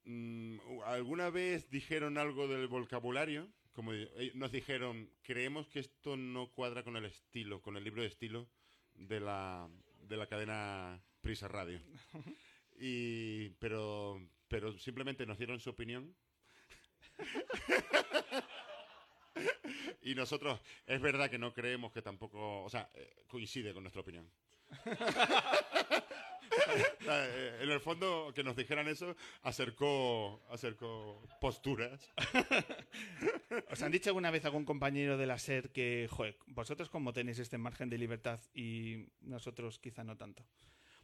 Mm, 0.05 0.57
¿Alguna 0.85 1.29
vez 1.29 1.69
dijeron 1.69 2.17
algo 2.17 2.47
del 2.47 2.67
vocabulario? 2.67 3.47
Como 3.73 3.93
eh, 3.93 4.31
nos 4.33 4.51
dijeron, 4.51 5.11
creemos 5.21 5.67
que 5.67 5.79
esto 5.79 6.17
no 6.17 6.51
cuadra 6.51 6.83
con 6.83 6.97
el 6.97 7.05
estilo, 7.05 7.61
con 7.61 7.77
el 7.77 7.83
libro 7.83 8.01
de 8.01 8.07
estilo 8.07 8.49
de 8.95 9.19
la, 9.19 9.69
de 10.01 10.17
la 10.17 10.27
cadena 10.27 11.01
Prisa 11.21 11.47
Radio. 11.47 11.79
Y, 12.81 13.49
pero, 13.59 14.25
pero 14.47 14.77
simplemente 14.77 15.25
nos 15.25 15.37
dieron 15.37 15.59
su 15.59 15.69
opinión. 15.69 16.15
y 20.01 20.15
nosotros, 20.15 20.59
es 20.85 21.01
verdad 21.01 21.29
que 21.29 21.37
no 21.37 21.53
creemos 21.53 21.91
que 21.91 22.01
tampoco, 22.01 22.63
o 22.63 22.69
sea, 22.69 22.89
eh, 22.93 23.23
coincide 23.27 23.73
con 23.73 23.83
nuestra 23.83 24.01
opinión. 24.01 24.29
Sea, 26.99 27.25
eh, 27.27 27.59
en 27.61 27.69
el 27.69 27.79
fondo, 27.79 28.31
que 28.33 28.43
nos 28.43 28.55
dijeran 28.55 28.87
eso 28.87 29.15
acercó, 29.43 30.41
acercó 30.49 31.21
posturas. 31.41 32.11
¿Os 33.71 33.81
han 33.81 33.91
dicho 33.91 34.09
alguna 34.09 34.31
vez 34.31 34.45
algún 34.45 34.65
compañero 34.65 35.17
de 35.17 35.27
la 35.27 35.37
SER 35.37 35.71
que, 35.71 36.07
joder, 36.09 36.37
vosotros 36.47 36.89
cómo 36.89 37.13
tenéis 37.13 37.39
este 37.39 37.57
margen 37.57 37.89
de 37.89 37.97
libertad 37.97 38.39
y 38.53 39.07
nosotros 39.21 39.79
quizá 39.79 40.03
no 40.03 40.17
tanto? 40.17 40.45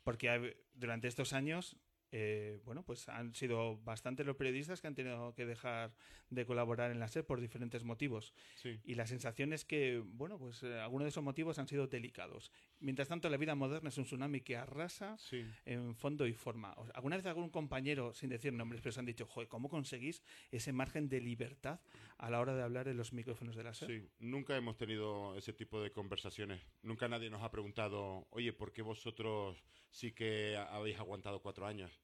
Porque 0.04 0.58
durante 0.74 1.08
estos 1.08 1.34
años, 1.34 1.78
eh, 2.18 2.62
bueno, 2.64 2.82
pues 2.82 3.10
han 3.10 3.34
sido 3.34 3.78
bastantes 3.84 4.26
los 4.26 4.38
periodistas 4.38 4.80
que 4.80 4.88
han 4.88 4.96
tenido 4.96 5.34
que 5.36 5.46
dejar 5.46 5.94
de 6.30 6.46
colaborar 6.46 6.90
en 6.90 7.02
la 7.02 7.10
SER 7.10 7.26
por 7.26 7.42
diferentes 7.42 7.84
motivos. 7.84 8.34
Sí. 8.56 8.80
Y 8.86 8.96
la 8.96 9.06
sensación 9.06 9.52
es 9.52 9.66
que, 9.66 10.02
bueno, 10.02 10.40
pues 10.40 10.64
eh, 10.64 10.80
algunos 10.80 11.04
de 11.04 11.10
esos 11.10 11.26
motivos 11.26 11.60
han 11.60 11.68
sido 11.68 11.88
delicados. 11.88 12.54
Mientras 12.80 13.08
tanto, 13.08 13.30
la 13.30 13.38
vida 13.38 13.56
moderna 13.56 13.90
es 13.90 13.98
un 13.98 14.04
tsunami 14.04 14.42
que 14.42 14.58
arrasa 14.58 15.18
Sí. 15.18 15.46
en 15.66 15.96
fondo 15.96 16.28
y 16.28 16.34
forma. 16.34 16.74
O- 16.74 16.86
¿Alguna 16.94 17.16
vez 17.16 17.26
algún 17.26 17.50
compañero, 17.50 18.14
sin 18.14 18.30
decir 18.30 18.52
nombres, 18.54 18.82
pero 18.82 18.90
os 18.92 18.98
han 18.98 19.06
dicho, 19.06 19.26
joder, 19.26 19.48
¿cómo 19.48 19.70
conseguís 19.70 20.22
ese 20.52 20.74
margen 20.74 21.08
de 21.08 21.22
libertad 21.22 21.80
a 22.18 22.30
la 22.30 22.40
hora 22.40 22.54
de 22.56 22.62
hablar 22.64 22.88
en 22.88 22.98
los 22.98 23.14
micrófonos 23.14 23.56
de 23.56 23.64
la 23.64 23.74
SER? 23.74 23.90
Sí, 23.90 24.10
nunca 24.20 24.56
hemos 24.58 24.78
tenido 24.78 25.36
ese 25.38 25.54
tipo 25.54 25.82
de 25.82 25.92
conversaciones. 25.92 26.62
Nunca 26.84 27.08
nadie 27.08 27.30
nos 27.30 27.42
ha 27.44 27.50
preguntado, 27.52 28.28
oye, 28.32 28.52
¿por 28.54 28.72
qué 28.74 28.82
vosotros 28.82 29.64
sí 29.90 30.12
que 30.12 30.58
ha- 30.58 30.76
habéis 30.76 31.00
aguantado 31.00 31.42
cuatro 31.42 31.66
años? 31.66 32.02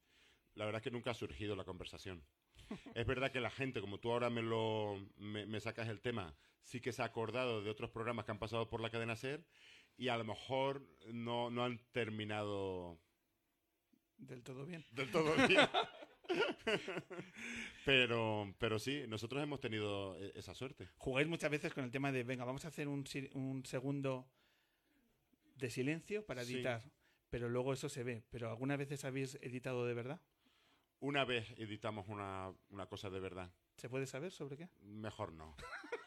La 0.55 0.65
verdad 0.65 0.79
es 0.79 0.83
que 0.83 0.91
nunca 0.91 1.11
ha 1.11 1.15
surgido 1.15 1.55
la 1.55 1.63
conversación. 1.65 2.23
Es 2.95 3.05
verdad 3.05 3.31
que 3.31 3.39
la 3.41 3.49
gente, 3.49 3.81
como 3.81 3.99
tú 3.99 4.11
ahora 4.11 4.29
me 4.29 4.41
lo 4.41 4.97
me, 5.17 5.45
me 5.45 5.59
sacas 5.59 5.87
el 5.89 5.99
tema, 6.01 6.33
sí 6.63 6.79
que 6.79 6.91
se 6.91 7.01
ha 7.01 7.05
acordado 7.05 7.61
de 7.61 7.69
otros 7.69 7.89
programas 7.89 8.25
que 8.25 8.31
han 8.31 8.39
pasado 8.39 8.69
por 8.69 8.81
la 8.81 8.89
cadena 8.89 9.13
SER 9.13 9.43
y 10.01 10.09
a 10.09 10.17
lo 10.17 10.23
mejor 10.25 10.81
no, 11.13 11.49
no 11.51 11.63
han 11.63 11.77
terminado 11.91 12.99
Del 14.17 14.41
todo 14.43 14.65
bien. 14.65 14.83
del 14.91 15.11
todo 15.11 15.35
bien. 15.47 15.61
pero, 17.85 18.53
pero 18.57 18.79
sí, 18.79 19.03
nosotros 19.07 19.41
hemos 19.43 19.59
tenido 19.59 20.17
e- 20.17 20.31
esa 20.35 20.53
suerte. 20.55 20.89
Jugáis 20.97 21.27
muchas 21.27 21.51
veces 21.51 21.73
con 21.73 21.83
el 21.83 21.91
tema 21.91 22.11
de, 22.11 22.23
venga, 22.23 22.45
vamos 22.45 22.65
a 22.65 22.69
hacer 22.69 22.87
un, 22.87 23.03
un 23.33 23.65
segundo 23.65 24.27
de 25.55 25.69
silencio 25.69 26.25
para 26.25 26.43
Sí. 26.43 26.55
editar. 26.55 26.81
Pero 27.29 27.47
luego 27.49 27.71
eso 27.73 27.87
se 27.87 28.03
ve. 28.03 28.23
¿Pero 28.29 28.49
algunas 28.49 28.77
veces 28.77 29.05
habéis 29.05 29.35
editado 29.35 29.85
de 29.85 29.93
verdad? 29.93 30.19
Una 30.99 31.23
vez 31.25 31.49
editamos 31.57 32.07
una, 32.09 32.51
una 32.69 32.87
cosa 32.87 33.09
de 33.09 33.19
verdad. 33.19 33.51
¿Se 33.77 33.87
puede 33.89 34.05
saber 34.05 34.31
sobre 34.31 34.57
qué? 34.57 34.69
Mejor 34.81 35.31
no. 35.33 35.55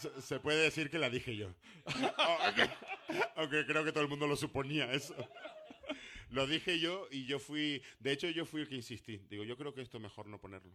Se, 0.00 0.22
se 0.22 0.40
puede 0.40 0.62
decir 0.62 0.90
que 0.90 0.98
la 0.98 1.10
dije 1.10 1.36
yo. 1.36 1.54
aunque, 2.44 2.70
aunque 3.36 3.66
creo 3.66 3.84
que 3.84 3.92
todo 3.92 4.02
el 4.02 4.08
mundo 4.08 4.26
lo 4.26 4.36
suponía 4.36 4.92
eso. 4.92 5.14
Lo 6.30 6.46
dije 6.46 6.78
yo 6.78 7.08
y 7.10 7.24
yo 7.26 7.38
fui... 7.38 7.82
De 7.98 8.12
hecho, 8.12 8.28
yo 8.28 8.44
fui 8.44 8.60
el 8.62 8.68
que 8.68 8.74
insistí. 8.76 9.18
Digo, 9.30 9.44
yo 9.44 9.56
creo 9.56 9.72
que 9.74 9.80
esto 9.82 9.98
mejor 9.98 10.26
no 10.26 10.38
ponerlo. 10.40 10.72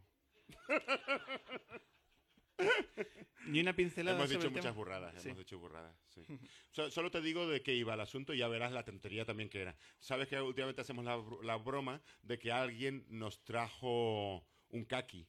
Ni 3.46 3.60
una 3.60 3.76
pincelada 3.76 4.16
hemos 4.18 4.30
sobre 4.30 4.38
dicho 4.38 4.48
el 4.48 4.52
muchas 4.54 4.64
tema? 4.66 4.76
burradas, 4.76 5.22
Sí. 5.22 5.28
hemos 5.30 5.40
dicho 5.40 5.60
burradas, 5.60 5.96
sí. 6.10 6.26
So- 6.72 6.90
solo 6.90 7.12
te 7.12 7.20
digo 7.22 7.46
de 7.48 7.62
qué 7.62 7.74
iba 7.76 7.94
el 7.94 8.00
asunto 8.00 8.34
y 8.34 8.38
ya 8.38 8.48
verás 8.48 8.72
la 8.72 8.86
tontería 8.86 9.26
también 9.26 9.50
que 9.50 9.62
era. 9.62 9.76
Sabes 10.00 10.28
que 10.30 10.40
últimamente 10.40 10.82
hacemos 10.82 11.04
la, 11.04 11.22
la 11.44 11.58
broma 11.58 12.02
de 12.22 12.40
que 12.40 12.52
alguien 12.52 13.06
nos 13.10 13.44
trajo 13.44 14.48
un 14.70 14.86
kaki 14.86 15.28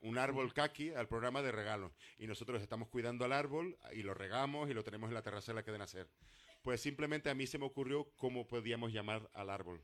un 0.00 0.16
árbol 0.18 0.52
kaki 0.54 0.90
al 0.90 1.08
programa 1.08 1.42
de 1.42 1.52
regalo. 1.52 1.92
Y 2.18 2.26
nosotros 2.26 2.62
estamos 2.62 2.88
cuidando 2.88 3.24
al 3.24 3.32
árbol 3.32 3.78
y 3.92 4.02
lo 4.02 4.14
regamos 4.14 4.70
y 4.70 4.74
lo 4.74 4.84
tenemos 4.84 5.08
en 5.08 5.14
la 5.14 5.22
terraza 5.22 5.52
en 5.52 5.56
la 5.56 5.64
que 5.64 5.72
de 5.72 5.78
nacer. 5.78 6.08
Pues 6.62 6.80
simplemente 6.80 7.30
a 7.30 7.34
mí 7.34 7.46
se 7.46 7.58
me 7.58 7.64
ocurrió 7.66 8.10
cómo 8.16 8.46
podíamos 8.46 8.92
llamar 8.92 9.28
al 9.32 9.50
árbol. 9.50 9.82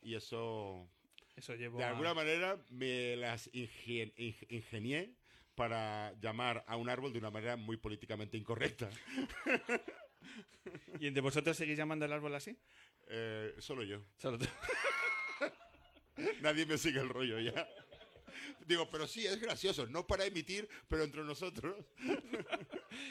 Y 0.00 0.14
eso, 0.16 0.88
Eso 1.36 1.54
llevo 1.54 1.78
de 1.78 1.84
a- 1.84 1.90
alguna 1.90 2.14
manera, 2.14 2.58
me 2.68 3.16
las 3.16 3.50
ingien- 3.52 4.12
ing- 4.16 4.46
ingenié 4.48 5.14
para 5.54 6.12
llamar 6.20 6.64
a 6.66 6.76
un 6.76 6.88
árbol 6.88 7.12
de 7.12 7.18
una 7.18 7.30
manera 7.30 7.56
muy 7.56 7.76
políticamente 7.76 8.36
incorrecta. 8.36 8.90
¿Y 11.00 11.10
de 11.10 11.20
vosotros 11.20 11.56
seguís 11.56 11.76
llamando 11.76 12.04
al 12.04 12.12
árbol 12.12 12.34
así? 12.34 12.56
Eh, 13.08 13.54
solo 13.58 13.82
yo. 13.82 14.00
Solo 14.18 14.38
tú. 14.38 14.46
Nadie 16.42 16.66
me 16.66 16.78
sigue 16.78 17.00
el 17.00 17.08
rollo 17.08 17.38
ya. 17.40 17.68
Digo, 18.66 18.88
pero 18.90 19.06
sí, 19.06 19.26
es 19.26 19.40
gracioso. 19.40 19.86
No 19.86 20.06
para 20.06 20.24
emitir, 20.26 20.68
pero 20.88 21.04
entre 21.04 21.22
nosotros. 21.24 21.76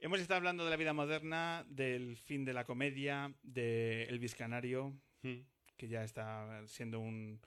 Hemos 0.00 0.20
estado 0.20 0.38
hablando 0.38 0.64
de 0.64 0.70
la 0.70 0.76
vida 0.76 0.92
moderna, 0.92 1.64
del 1.68 2.16
fin 2.16 2.44
de 2.44 2.52
la 2.52 2.64
comedia, 2.64 3.34
de 3.42 4.04
Elvis 4.04 4.34
Canario, 4.34 4.94
que 5.76 5.88
ya 5.88 6.04
está 6.04 6.62
siendo 6.66 7.00
un, 7.00 7.40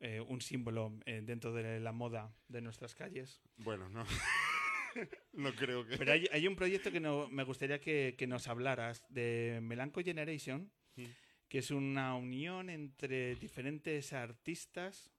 eh, 0.00 0.20
un 0.20 0.40
símbolo 0.40 0.98
eh, 1.04 1.20
dentro 1.22 1.52
de 1.52 1.80
la 1.80 1.92
moda 1.92 2.34
de 2.48 2.60
nuestras 2.62 2.94
calles. 2.94 3.42
Bueno, 3.58 3.88
no. 3.88 4.04
no 5.32 5.54
creo 5.54 5.86
que. 5.86 5.98
Pero 5.98 6.12
hay, 6.12 6.26
hay 6.32 6.46
un 6.48 6.56
proyecto 6.56 6.90
que 6.90 7.00
no- 7.00 7.28
me 7.28 7.44
gustaría 7.44 7.80
que, 7.80 8.14
que 8.16 8.26
nos 8.26 8.48
hablaras 8.48 9.04
de 9.08 9.60
Melanco 9.62 10.00
Generation, 10.02 10.70
Mm. 10.94 11.04
que 11.48 11.58
es 11.58 11.70
una 11.70 12.14
unión 12.16 12.68
entre 12.68 13.34
diferentes 13.36 14.12
artistas 14.12 15.10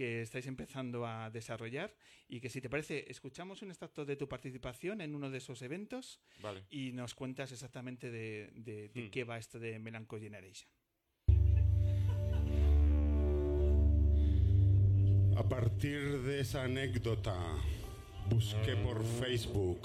que 0.00 0.22
estáis 0.22 0.46
empezando 0.46 1.04
a 1.06 1.28
desarrollar 1.28 1.94
y 2.26 2.40
que 2.40 2.48
si 2.48 2.62
te 2.62 2.70
parece 2.70 3.04
escuchamos 3.10 3.60
un 3.60 3.68
extracto 3.68 4.06
de 4.06 4.16
tu 4.16 4.26
participación 4.30 5.02
en 5.02 5.14
uno 5.14 5.28
de 5.30 5.36
esos 5.36 5.60
eventos 5.60 6.20
Vale. 6.40 6.64
y 6.70 6.92
nos 6.92 7.14
cuentas 7.14 7.52
exactamente 7.52 8.10
de, 8.10 8.48
de- 8.54 8.88
de 8.88 9.02
Hmm. 9.02 9.10
qué 9.10 9.24
va 9.24 9.36
esto 9.36 9.58
de 9.58 9.78
Melanco 9.78 10.18
Generation. 10.18 10.70
A 15.36 15.46
partir 15.46 16.22
de 16.22 16.40
esa 16.40 16.64
anécdota, 16.64 17.36
busqué 18.30 18.76
por 18.76 19.04
Facebook 19.04 19.80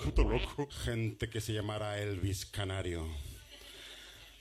gente 0.85 1.29
que 1.29 1.41
se 1.41 1.51
llamara 1.51 1.99
Elvis 2.01 2.45
Canario. 2.45 3.05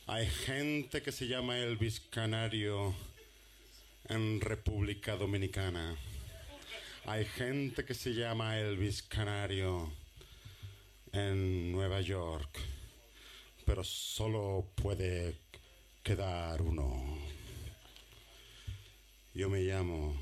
Hay 0.07 0.27
gente 0.29 1.03
que 1.03 1.11
se 1.11 1.27
llama 1.27 1.59
Elvis 1.59 1.99
Canario 1.99 2.95
en 4.09 4.41
República 4.41 5.17
Dominicana. 5.17 5.97
Hay 7.07 7.25
gente 7.25 7.85
que 7.85 7.95
se 7.95 8.15
llama 8.15 8.59
Elvis 8.59 9.03
Canario 9.03 9.93
en 11.13 11.73
Nueva 11.73 12.01
York. 12.01 12.59
Pero 13.65 13.83
solo 13.83 14.67
puede 14.75 15.37
quedar 16.03 16.61
uno. 16.61 17.19
Yo 19.33 19.49
me 19.49 19.61
llamo 19.61 20.15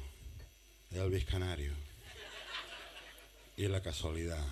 Elvis 0.90 1.24
Canario. 1.24 1.72
Y 3.56 3.68
la 3.68 3.82
casualidad 3.82 4.44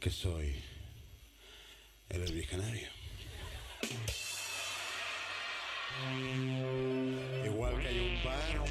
que 0.00 0.10
soy 0.10 0.54
el 2.08 2.22
Elvis 2.22 2.48
Canario. 2.48 2.88
Igual 7.44 7.80
que 7.80 7.88
hay 7.88 7.98
un 8.00 8.24
bar 8.24 8.64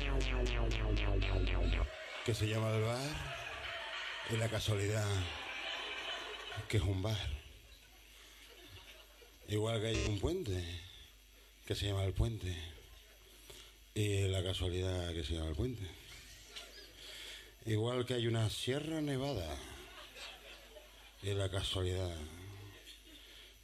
que 2.26 2.34
se 2.34 2.48
llama 2.48 2.74
el 2.74 2.82
bar 2.84 3.44
y 4.30 4.38
la 4.38 4.48
casualidad 4.50 5.06
que 6.68 6.78
es 6.78 6.84
un 6.84 7.02
bar. 7.02 7.18
Igual 9.50 9.82
que 9.82 9.88
hay 9.88 10.06
un 10.08 10.20
puente 10.20 10.64
que 11.66 11.76
se 11.76 11.88
llama 11.88 12.06
el 12.06 12.14
puente 12.14 12.56
y 13.94 14.28
la 14.28 14.44
casualidad 14.44 15.14
que 15.14 15.24
se 15.24 15.34
llama 15.34 15.50
el 15.50 15.56
puente. 15.56 15.84
Igual 17.66 18.06
que 18.06 18.16
hay 18.16 18.28
una 18.28 18.50
Sierra 18.50 19.02
Nevada 19.02 19.58
y 21.22 21.34
la 21.34 21.50
casualidad 21.50 22.16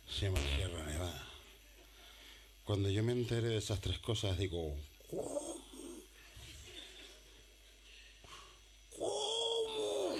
se 0.09 0.25
llama 0.25 0.39
Sierra 0.55 0.83
Nevada. 0.83 1.28
Cuando 2.69 2.87
yo 2.87 3.01
me 3.03 3.13
enteré 3.13 3.47
de 3.47 3.57
esas 3.57 3.81
tres 3.81 3.97
cosas 3.97 4.37
digo, 4.37 4.75
¿cómo? 5.09 5.55
¿Cómo? 8.95 10.15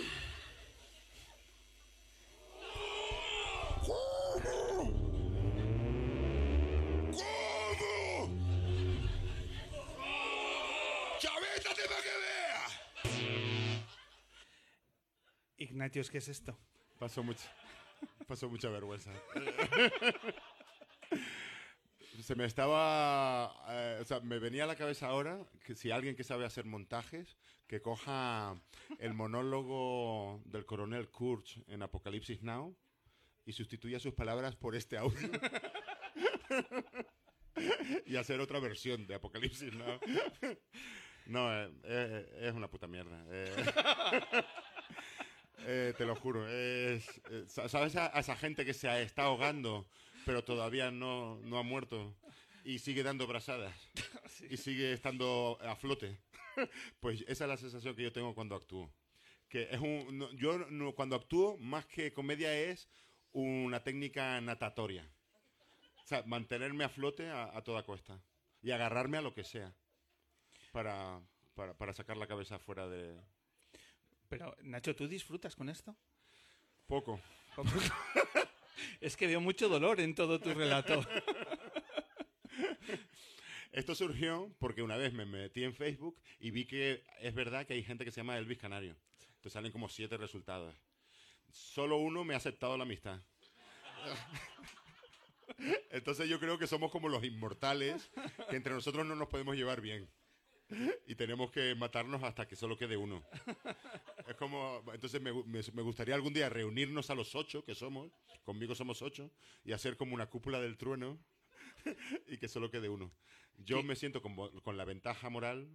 ¿Cómo? 3.86 4.90
¿Cómo? 7.78 8.40
¡Chavétate 11.20 11.84
para 11.88 12.02
que 12.02 12.16
vea! 12.24 12.66
Ignatius, 15.58 16.10
¿qué 16.10 16.18
es 16.18 16.30
esto? 16.30 16.58
Pasó 16.98 17.22
mucho, 17.22 17.46
pasó 18.28 18.50
mucha 18.50 18.70
vergüenza. 18.70 19.12
Se 22.30 22.36
me 22.36 22.46
estaba, 22.46 23.56
eh, 23.70 23.98
o 24.02 24.06
sea, 24.06 24.20
me 24.20 24.38
venía 24.38 24.66
a 24.66 24.68
la 24.68 24.76
cabeza 24.76 25.08
ahora 25.08 25.40
que 25.66 25.74
si 25.74 25.90
alguien 25.90 26.16
que 26.16 26.24
sabe 26.24 26.46
hacer 26.46 26.64
montajes, 26.64 27.36
que 27.66 27.82
coja 27.82 28.54
el 29.00 29.16
monólogo 29.16 30.40
del 30.46 30.64
coronel 30.68 31.10
Kurtz 31.10 31.58
en 31.66 31.82
Apocalipsis 31.82 32.44
Now 32.44 32.78
y 33.48 33.54
sustituya 33.54 34.00
sus 34.00 34.14
palabras 34.14 34.56
por 34.56 34.76
este 34.76 35.00
audio. 35.00 35.18
y 38.06 38.16
hacer 38.16 38.40
otra 38.42 38.60
versión 38.60 39.08
de 39.08 39.16
Apocalipsis 39.16 39.74
Now. 39.74 40.00
No, 41.26 41.52
eh, 41.52 41.72
eh, 41.84 42.30
es 42.44 42.54
una 42.54 42.70
puta 42.70 42.86
mierda. 42.86 43.26
eh. 43.32 43.56
Eh, 45.72 45.94
te 45.98 46.06
lo 46.06 46.16
juro. 46.16 46.48
es- 46.48 47.22
eh, 47.30 47.44
sa- 47.48 47.68
¿Sabes 47.68 47.94
a, 47.98 48.16
a 48.16 48.22
esa 48.22 48.36
gente 48.38 48.64
que 48.66 48.74
se 48.74 49.02
está 49.02 49.24
ahogando, 49.24 49.90
pero 50.30 50.44
todavía 50.44 50.92
no, 50.92 51.40
no 51.42 51.58
ha 51.58 51.64
muerto? 51.64 52.16
Y 52.64 52.78
sigue 52.78 53.02
dando 53.02 53.26
brazadas. 53.26 53.74
Y 54.52 54.58
sigue 54.58 54.94
estando 54.94 55.58
a 55.62 55.76
flote. 55.76 56.20
Pues 57.00 57.22
esa 57.28 57.46
es 57.46 57.50
la 57.50 57.58
sensación 57.58 57.96
que 57.96 58.04
yo 58.04 58.12
tengo 58.14 58.36
cuando 58.36 58.54
actúo. 58.56 58.94
Que 59.50 59.70
es 59.72 59.80
un, 59.80 60.20
no- 60.20 60.32
yo 60.34 60.60
no- 60.70 60.94
cuando 60.94 61.16
actúo, 61.16 61.58
más 61.58 61.88
que 61.88 62.14
comedia, 62.14 62.54
es 62.54 62.88
una 63.32 63.82
técnica 63.84 64.40
natatoria. 64.40 65.10
O 66.04 66.08
sea, 66.08 66.22
mantenerme 66.28 66.84
a 66.84 66.90
flote 66.90 67.28
a, 67.28 67.58
a 67.58 67.64
toda 67.64 67.82
costa. 67.84 68.22
Y 68.62 68.70
agarrarme 68.70 69.18
a 69.18 69.22
lo 69.22 69.34
que 69.34 69.44
sea. 69.44 69.74
Para, 70.72 71.20
para, 71.56 71.74
para 71.74 71.94
sacar 71.94 72.18
la 72.18 72.28
cabeza 72.28 72.60
fuera 72.60 72.88
de... 72.88 73.20
Pero, 74.30 74.56
Nacho, 74.62 74.96
¿tú 74.96 75.08
disfrutas 75.08 75.56
con 75.56 75.70
esto? 75.70 75.96
Poco. 76.86 77.20
Es 79.00 79.16
que 79.16 79.28
veo 79.28 79.40
mucho 79.40 79.70
dolor 79.70 80.00
en 80.00 80.14
todo 80.14 80.40
tu 80.40 80.54
relato. 80.54 81.02
Esto 83.72 83.96
surgió 83.96 84.54
porque 84.60 84.82
una 84.82 84.98
vez 84.98 85.14
me 85.14 85.26
metí 85.26 85.64
en 85.64 85.74
Facebook 85.74 86.20
y 86.40 86.52
vi 86.52 86.66
que 86.66 87.04
es 87.22 87.34
verdad 87.34 87.66
que 87.66 87.74
hay 87.74 87.84
gente 87.84 88.04
que 88.04 88.12
se 88.12 88.20
llama 88.20 88.38
Elvis 88.38 88.58
Canario. 88.58 88.96
Te 89.42 89.50
salen 89.50 89.72
como 89.72 89.88
siete 89.88 90.18
resultados. 90.18 90.76
Solo 91.52 91.98
uno 91.98 92.24
me 92.24 92.34
ha 92.34 92.38
aceptado 92.38 92.76
la 92.78 92.84
amistad. 92.84 93.22
Entonces 95.92 96.28
yo 96.30 96.40
creo 96.40 96.58
que 96.58 96.68
somos 96.68 96.92
como 96.92 97.10
los 97.10 97.24
inmortales, 97.24 98.12
que 98.50 98.56
entre 98.56 98.74
nosotros 98.74 99.06
no 99.06 99.16
nos 99.16 99.30
podemos 99.30 99.56
llevar 99.56 99.82
bien. 99.82 100.10
Y 101.08 101.16
tenemos 101.16 101.50
que 101.52 101.74
matarnos 101.76 102.22
hasta 102.24 102.48
que 102.48 102.56
solo 102.56 102.78
quede 102.78 102.96
uno. 102.96 103.24
Es 104.28 104.36
como, 104.36 104.84
entonces 104.94 105.20
me, 105.22 105.34
me- 105.34 105.62
me 105.74 105.82
gustaría 105.82 106.14
algún 106.16 106.34
día 106.34 106.48
reunirnos 106.50 107.10
a 107.10 107.16
los 107.16 107.34
ocho 107.36 107.64
que 107.66 107.74
somos, 107.76 108.12
conmigo 108.44 108.76
somos 108.76 109.02
ocho, 109.02 109.32
y 109.66 109.72
hacer 109.72 109.98
como 109.98 110.14
una 110.14 110.28
cúpula 110.30 110.60
del 110.62 110.78
trueno 110.78 111.18
y 112.28 112.38
que 112.38 112.48
solo 112.48 112.70
quede 112.70 112.88
uno. 112.90 113.12
Yo 113.58 113.82
me 113.84 113.96
siento 113.96 114.22
con, 114.22 114.36
con 114.62 114.78
la 114.78 114.86
ventaja 114.86 115.30
moral 115.30 115.68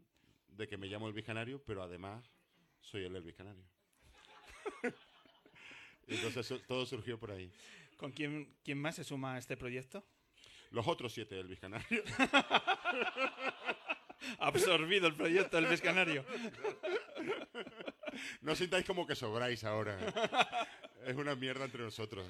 de 0.48 0.68
que 0.68 0.76
me 0.76 0.86
llamo 0.86 1.08
Elvis 1.08 1.24
Canario, 1.24 1.60
pero 1.66 1.82
además 1.82 2.24
soy 2.80 3.04
el 3.04 3.16
Elvis 3.16 3.34
Canario. 3.34 3.64
Entonces 6.06 6.46
eso- 6.50 6.60
todo 6.68 6.86
surgió 6.86 7.18
por 7.18 7.32
ahí. 7.32 7.50
¿Con 7.96 8.12
quién, 8.12 8.54
quién 8.62 8.80
más 8.80 8.94
se 8.96 9.04
suma 9.04 9.34
a 9.34 9.38
este 9.38 9.56
proyecto? 9.56 10.04
Los 10.70 10.86
otros 10.86 11.12
siete 11.12 11.38
Elvis 11.40 11.58
Canario. 11.60 12.02
Absorbido 14.38 15.06
el 15.08 15.14
proyecto 15.14 15.60
del 15.60 15.80
Canario. 15.80 16.24
No 18.42 18.54
sintáis 18.54 18.84
como 18.84 19.06
que 19.06 19.14
sobráis 19.14 19.64
ahora. 19.64 19.98
Es 21.06 21.14
una 21.16 21.34
mierda 21.34 21.64
entre 21.64 21.82
nosotros. 21.82 22.26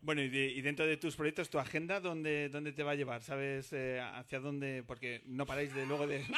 Bueno, 0.00 0.20
y, 0.22 0.28
de- 0.28 0.48
y 0.50 0.60
dentro 0.62 0.84
de 0.86 0.96
tus 0.96 1.14
proyectos, 1.14 1.48
tu 1.48 1.58
agenda, 1.60 2.00
¿dónde, 2.00 2.48
dónde 2.48 2.72
te 2.72 2.82
va 2.82 2.90
a 2.92 2.94
llevar? 2.96 3.22
¿Sabes 3.22 3.72
eh, 3.72 4.00
hacia 4.00 4.40
dónde? 4.40 4.82
Porque 4.84 5.22
no 5.26 5.46
paráis 5.46 5.72
de 5.74 5.86
luego 5.86 6.06
de... 6.08 6.24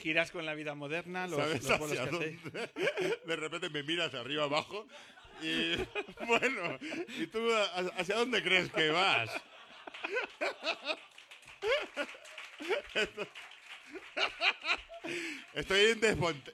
Giras 0.00 0.30
con 0.30 0.44
la 0.46 0.54
vida 0.54 0.74
moderna, 0.74 1.26
los, 1.26 1.38
¿Sabes 1.38 1.64
los 1.64 1.78
bolos 1.78 1.98
hacia 1.98 2.10
que 2.10 2.16
hacéis. 2.16 2.42
dónde? 2.42 2.70
De 3.26 3.36
repente 3.36 3.70
me 3.70 3.82
miras 3.82 4.12
de 4.12 4.18
arriba 4.18 4.44
abajo 4.44 4.86
y 5.42 5.76
bueno, 6.26 6.78
¿y 7.18 7.26
tú 7.28 7.40
hacia 7.96 8.16
dónde 8.16 8.42
crees 8.42 8.70
que 8.72 8.90
vas? 8.90 9.30
Estoy 15.54 15.80
en, 15.92 16.00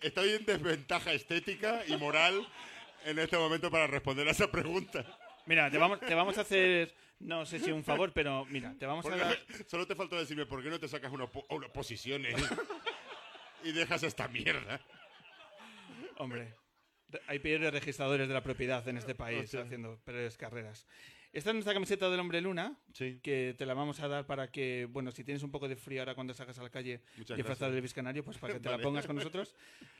estoy 0.02 0.30
en 0.30 0.44
desventaja 0.44 1.12
estética 1.12 1.82
y 1.86 1.96
moral 1.96 2.46
en 3.04 3.18
este 3.18 3.36
momento 3.36 3.70
para 3.70 3.86
responder 3.86 4.26
a 4.28 4.30
esa 4.30 4.50
pregunta. 4.50 5.04
Mira, 5.46 5.70
te 5.70 5.78
vamos, 5.78 6.00
te 6.00 6.14
vamos 6.14 6.38
a 6.38 6.42
hacer, 6.42 6.94
no 7.18 7.44
sé 7.44 7.58
si 7.58 7.70
un 7.72 7.84
favor, 7.84 8.12
pero 8.12 8.44
mira, 8.46 8.74
te 8.78 8.86
vamos 8.86 9.04
a 9.06 9.16
dar... 9.16 9.38
solo 9.66 9.86
te 9.86 9.94
faltó 9.94 10.16
decirme 10.18 10.46
por 10.46 10.62
qué 10.62 10.70
no 10.70 10.78
te 10.78 10.88
sacas 10.88 11.12
una, 11.12 11.26
po- 11.26 11.44
una 11.50 11.68
posiciones 11.68 12.34
y 13.64 13.72
dejas 13.72 14.02
esta 14.04 14.28
mierda. 14.28 14.80
Hombre, 16.16 16.54
re- 17.08 17.20
hay 17.26 17.40
peores 17.40 17.72
registradores 17.72 18.28
de 18.28 18.34
la 18.34 18.42
propiedad 18.42 18.86
en 18.88 18.96
este 18.96 19.14
país 19.14 19.44
Hostia. 19.44 19.62
haciendo 19.62 19.98
peores 20.04 20.36
carreras. 20.38 20.86
Esta 21.34 21.50
es 21.50 21.54
nuestra 21.54 21.74
camiseta 21.74 22.08
del 22.08 22.20
Hombre 22.20 22.40
Luna, 22.40 22.78
Sí. 22.92 23.18
que 23.20 23.56
te 23.58 23.66
la 23.66 23.74
vamos 23.74 23.98
a 23.98 24.06
dar 24.06 24.24
para 24.24 24.52
que, 24.52 24.86
bueno, 24.88 25.10
si 25.10 25.24
tienes 25.24 25.42
un 25.42 25.50
poco 25.50 25.66
de 25.68 25.74
frío 25.74 26.00
ahora 26.00 26.14
cuando 26.14 26.32
salgas 26.32 26.60
a 26.60 26.62
la 26.62 26.70
calle 26.70 27.00
Muchas 27.16 27.36
gracias. 27.36 27.72
del 27.72 27.82
Biscanario, 27.82 28.22
pues 28.24 28.38
para 28.38 28.54
que 28.54 28.60
te 28.60 28.70
la 28.70 28.78
pongas 29.02 29.04
con 29.04 29.16
nosotros. 29.16 29.56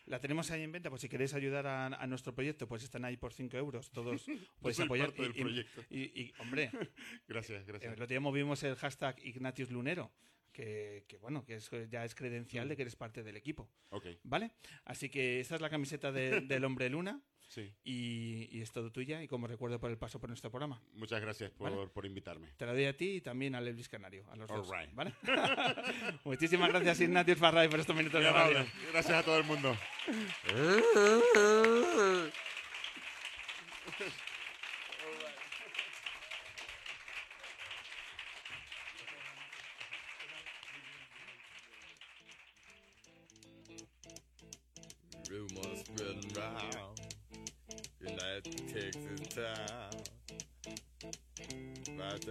La 0.06 0.20
tenemos 0.20 0.48
ahí 0.52 0.62
en 0.62 0.70
venta, 0.70 0.90
pues 0.90 1.02
si 1.02 1.08
queréis 1.08 1.34
ayudar 1.34 1.66
a, 1.66 1.86
a 1.86 2.06
nuestro 2.06 2.32
proyecto, 2.36 2.68
pues 2.68 2.84
están 2.84 3.04
ahí 3.04 3.16
por 3.16 3.32
5 3.34 3.56
euros. 3.56 3.90
Todos 3.90 4.24
podéis 4.60 4.78
apoyar. 4.78 5.08
parte 5.08 5.22
del 5.22 5.36
y, 5.36 5.40
proyecto. 5.40 5.82
y- 5.90 6.02
y, 6.22 6.32
hombre, 6.38 6.70
Gracias, 7.26 7.66
gracias. 7.66 7.88
el 7.88 7.94
otro 7.94 8.06
día 8.06 8.20
movimos 8.20 8.62
el 8.62 8.76
hashtag 8.76 9.16
Ignatius 9.26 9.72
Lunero, 9.72 10.12
que, 10.52 11.04
que, 11.08 11.16
bueno, 11.16 11.44
que 11.44 11.56
es- 11.56 11.68
ya 11.90 12.04
es 12.04 12.14
credencial 12.14 12.68
de 12.68 12.76
que 12.76 12.82
eres 12.82 12.94
parte 12.94 13.24
del 13.24 13.36
equipo. 13.36 13.68
Ok, 13.90 14.06
¿Vale? 14.22 14.52
Así 14.84 15.08
que 15.08 15.40
esta 15.40 15.56
es 15.56 15.60
la 15.60 15.68
camiseta 15.68 16.12
de- 16.12 16.42
del 16.42 16.64
Hombre 16.64 16.88
Luna. 16.90 17.20
Sí. 17.54 17.72
Y, 17.84 18.48
y 18.50 18.60
es 18.60 18.72
todo 18.72 18.90
tuya 18.90 19.22
y 19.22 19.28
como 19.28 19.46
recuerdo 19.46 19.78
por 19.78 19.90
el 19.90 19.98
paso 19.98 20.20
por 20.20 20.28
nuestro 20.28 20.50
programa. 20.50 20.80
Muchas 20.94 21.20
gracias 21.20 21.50
por, 21.52 21.70
Vale. 21.70 21.86
por 21.88 22.04
invitarme. 22.04 22.48
Te 22.56 22.66
la 22.66 22.72
doy 22.72 22.86
a 22.86 22.96
ti 22.96 23.16
y 23.16 23.20
también 23.20 23.54
al 23.54 23.66
Elvis 23.68 23.88
Canario, 23.88 24.24
a 24.30 24.36
los 24.36 24.48
dos. 24.48 24.70
All 24.70 24.80
right. 24.80 24.94
¿vale? 24.94 25.14
Muchísimas 26.24 26.68
gracias, 26.68 27.00
Ignatius 27.00 27.38
Farray, 27.38 27.68
por 27.68 27.80
estos 27.80 27.94
minutos 27.94 28.22
de 28.22 28.30
radio. 28.30 28.66
Gracias 28.92 29.18
a 29.18 29.22
todo 29.22 29.38
el 29.38 29.44
mundo. 29.44 29.76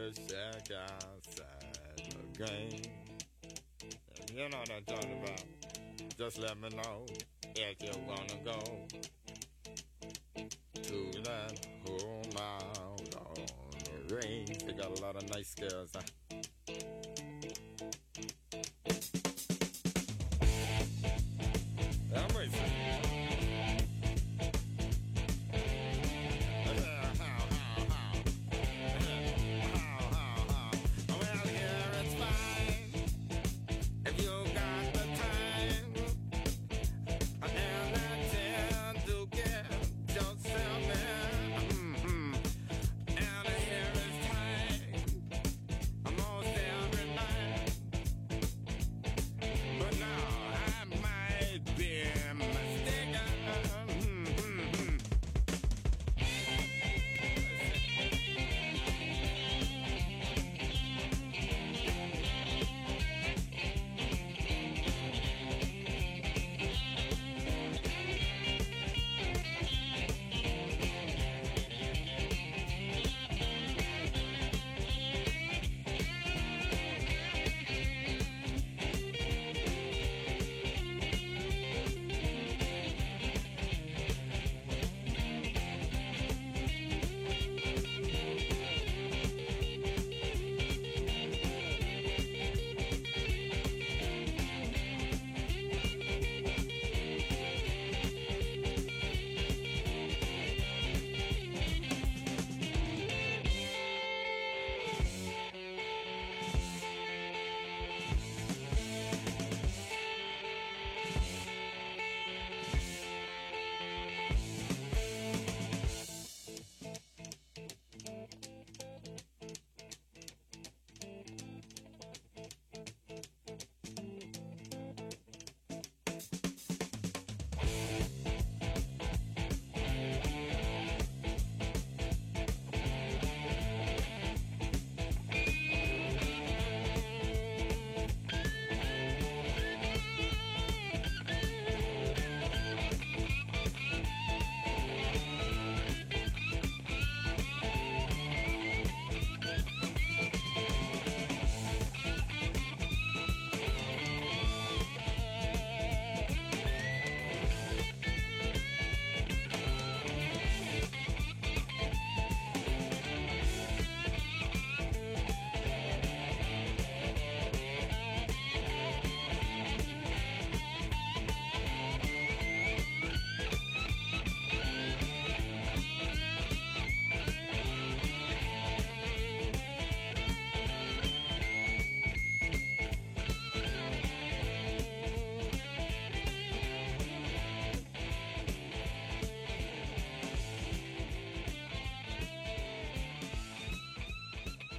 The 0.03 0.11
shack 0.27 0.67
outside 0.81 2.11
the 2.35 2.45
game 2.45 2.81
you 4.33 4.49
know 4.49 4.57
what 4.57 4.71
I'm 4.75 4.83
talking 4.83 5.23
about 5.23 5.43
Just 6.17 6.39
let 6.39 6.59
me 6.59 6.67
know 6.75 7.05
if 7.55 7.81
you 7.81 7.91
wanna 8.05 8.43
go 8.43 8.59
To 10.81 11.21
that 11.21 11.65
home 11.87 12.31
out 12.37 13.15
on 13.15 13.35
the 13.85 14.15
range 14.15 14.65
They 14.65 14.73
got 14.73 14.99
a 14.99 15.01
lot 15.01 15.15
of 15.15 15.29
nice 15.29 15.55
girls 15.55 15.91
huh? 15.95 16.01